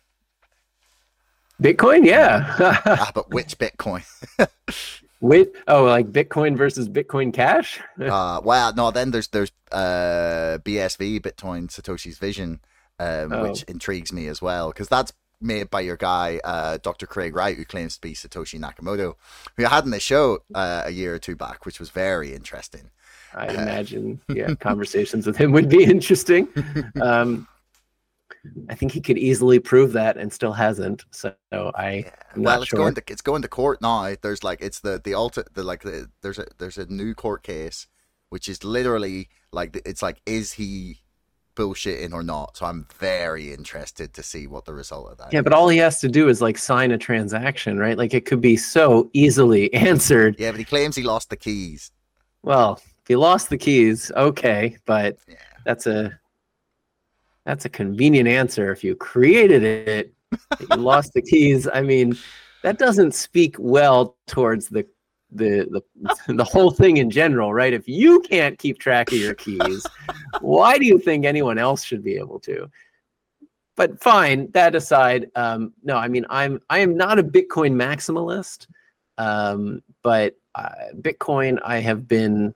[1.63, 2.53] Bitcoin, yeah.
[2.85, 4.03] ah, but which Bitcoin?
[5.21, 7.79] Wait, oh, like Bitcoin versus Bitcoin Cash?
[8.01, 8.91] uh, well, no.
[8.91, 12.59] Then there's there's uh, BSV, Bitcoin Satoshi's Vision,
[12.99, 13.43] um, Oh.
[13.43, 17.05] which intrigues me as well because that's made by your guy, uh, Dr.
[17.05, 19.15] Craig Wright, who claims to be Satoshi Nakamoto,
[19.55, 22.33] who I had in the show uh, a year or two back, which was very
[22.33, 22.89] interesting.
[23.33, 26.47] I'd imagine, yeah, conversations with him would be interesting.
[27.01, 27.47] Um,
[28.69, 31.05] I think he could easily prove that and still hasn't.
[31.11, 32.79] So I, I'm well, it's sure.
[32.79, 34.15] going to it's going to court now.
[34.21, 37.43] There's like it's the the alter the like the, there's a there's a new court
[37.43, 37.87] case,
[38.29, 41.01] which is literally like it's like is he
[41.57, 42.55] bullshitting or not?
[42.55, 45.33] So I'm very interested to see what the result of that.
[45.33, 47.97] yeah, but all he has to do is like sign a transaction, right?
[47.97, 50.35] Like it could be so easily answered.
[50.39, 51.91] yeah, but he claims he lost the keys.
[52.43, 55.35] Well, if you lost the keys, okay, but Yeah.
[55.65, 56.17] that's a
[57.45, 58.71] that's a convenient answer.
[58.71, 60.13] If you created it,
[60.59, 61.67] you lost the keys.
[61.73, 62.17] I mean,
[62.61, 64.85] that doesn't speak well towards the
[65.31, 65.81] the
[66.27, 67.73] the the whole thing in general, right?
[67.73, 69.85] If you can't keep track of your keys,
[70.41, 72.69] why do you think anyone else should be able to?
[73.75, 78.67] But fine, that aside, um, no, I mean, I'm I am not a Bitcoin maximalist,
[79.17, 80.69] um, but uh,
[81.01, 82.55] Bitcoin I have been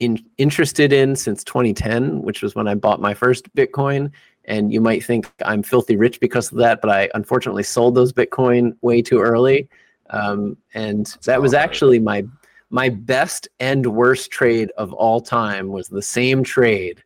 [0.00, 4.10] in, interested in since 2010, which was when I bought my first Bitcoin.
[4.46, 8.12] And you might think I'm filthy rich because of that, but I unfortunately sold those
[8.12, 9.68] Bitcoin way too early.
[10.10, 12.24] Um, and that was actually my
[12.70, 17.02] my best and worst trade of all time was the same trade.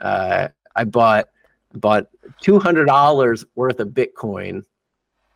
[0.00, 1.28] Uh, I bought
[1.74, 2.06] bought
[2.40, 4.64] two hundred dollars worth of Bitcoin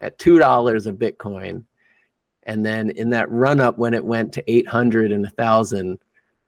[0.00, 1.64] at two dollars a Bitcoin,
[2.44, 5.98] and then in that run up when it went to eight hundred and a thousand,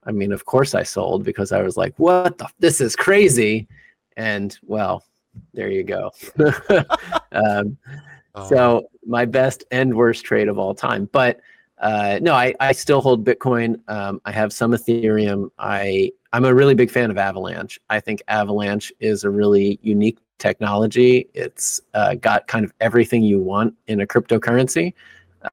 [0.03, 2.47] I mean, of course I sold because I was like, "What the?
[2.59, 3.67] This is crazy!"
[4.17, 5.03] And well,
[5.53, 6.11] there you go.
[7.31, 7.77] um,
[8.39, 8.49] Oh.
[8.49, 11.09] so my best and worst trade of all time.
[11.11, 11.39] But
[11.79, 13.79] uh, no, I, I still hold Bitcoin.
[13.87, 15.49] Um, I have some Ethereum.
[15.57, 17.79] I I'm a really big fan of Avalanche.
[17.89, 21.27] I think Avalanche is a really unique technology.
[21.33, 24.93] It's uh, got kind of everything you want in a cryptocurrency.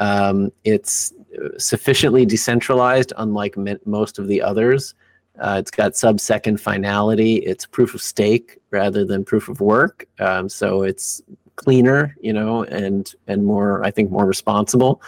[0.00, 1.12] Um, it's
[1.42, 3.56] uh, sufficiently decentralized, unlike
[3.86, 4.94] most of the others.
[5.38, 7.36] Uh, it's got sub-second finality.
[7.36, 10.06] It's proof of stake rather than proof of work.
[10.18, 11.22] Um, so it's
[11.56, 15.02] cleaner, you know, and and more, I think, more responsible.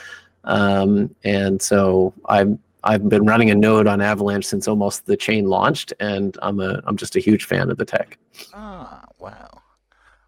[0.44, 5.46] Um, and so I've I've been running a node on Avalanche since almost the chain
[5.46, 8.18] launched, and I'm a I'm just a huge fan of the tech.
[8.54, 9.62] Ah, wow.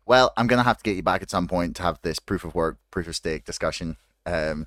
[0.06, 2.44] Well, I'm gonna have to get you back at some point to have this proof
[2.44, 3.96] of work, proof of stake discussion.
[4.26, 4.66] Um,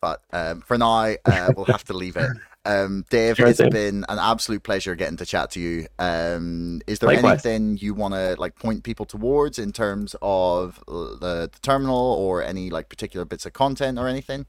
[0.00, 2.30] but um, for now, uh, we'll have to leave it.
[2.64, 3.70] Um, Dave, Sure it's thing.
[3.70, 5.86] been an absolute pleasure getting to chat to you.
[5.98, 7.44] Um, is there Likewise.
[7.44, 11.96] anything you want to like point people towards in terms of uh, the, the terminal
[11.96, 14.46] or any like particular bits of content or anything?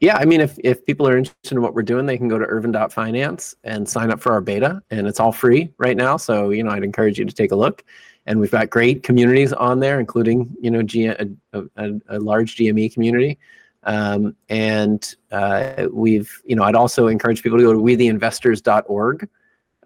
[0.00, 2.38] Yeah, I mean, if, if people are interested in what we're doing, they can go
[2.38, 6.16] to urvin.finance and sign up for our beta, and it's all free right now.
[6.16, 7.84] So, you know, I'd encourage you to take a look.
[8.26, 12.56] And we've got great communities on there, including, you know, G- a, a, a large
[12.56, 13.38] GME community.
[13.84, 19.28] Um, and uh, we've, you know, I'd also encourage people to go to wetheinvestors.org.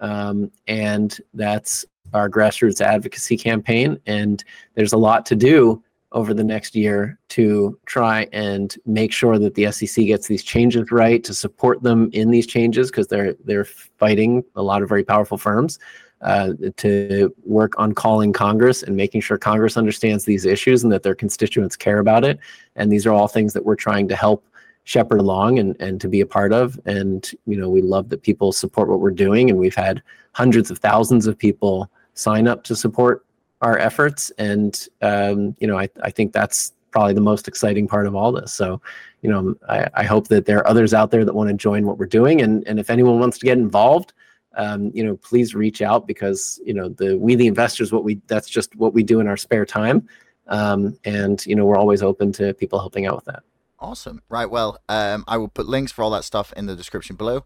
[0.01, 1.85] Um, and that's
[2.15, 3.99] our grassroots advocacy campaign.
[4.07, 4.43] And
[4.75, 5.83] there's a lot to do
[6.13, 10.91] over the next year to try and make sure that the SEC gets these changes
[10.91, 15.05] right, to support them in these changes because they're they're fighting a lot of very
[15.05, 15.79] powerful firms.
[16.21, 21.05] Uh, to work on calling Congress and making sure Congress understands these issues and that
[21.05, 22.41] their constituents care about it.
[22.75, 24.45] And these are all things that we're trying to help
[24.83, 26.81] shepherd along and, and to be a part of.
[26.87, 29.49] And, you know, we love that people support what we're doing.
[29.49, 30.03] And we've had
[30.33, 33.25] hundreds of thousands of people sign up to support
[33.61, 34.33] our efforts.
[34.39, 38.33] And, um, you know, I, I think that's probably the most exciting part of all
[38.33, 38.53] this.
[38.53, 38.81] So,
[39.23, 41.87] you know, I, I hope that there are others out there that want to join
[41.87, 42.41] what we're doing.
[42.41, 44.15] And, and if anyone wants to get involved,
[44.57, 48.21] um, you know, please reach out because, you know, the, we, the investors, what we,
[48.27, 50.09] that's just what we do in our spare time.
[50.49, 53.43] Um, and, you know, we're always open to people helping out with that.
[53.79, 54.23] Awesome.
[54.29, 54.51] Right.
[54.51, 57.45] Well, um, I will put links for all that stuff in the description below.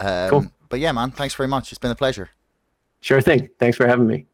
[0.00, 0.52] Um, Cool.
[0.68, 1.72] But yeah, man, thanks very much.
[1.72, 2.30] It's been a pleasure.
[3.00, 3.48] Sure thing.
[3.58, 4.26] Thanks for having me.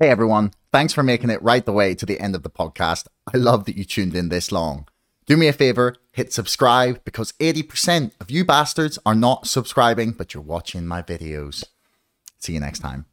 [0.00, 3.08] Hey everyone, thanks for making it right the way to the end of the podcast.
[3.32, 4.86] I love that you tuned in this long.
[5.26, 10.34] Do me a favor, hit subscribe because 80% of you bastards are not subscribing, but
[10.34, 11.64] you're watching my videos.
[12.38, 13.06] See you next time.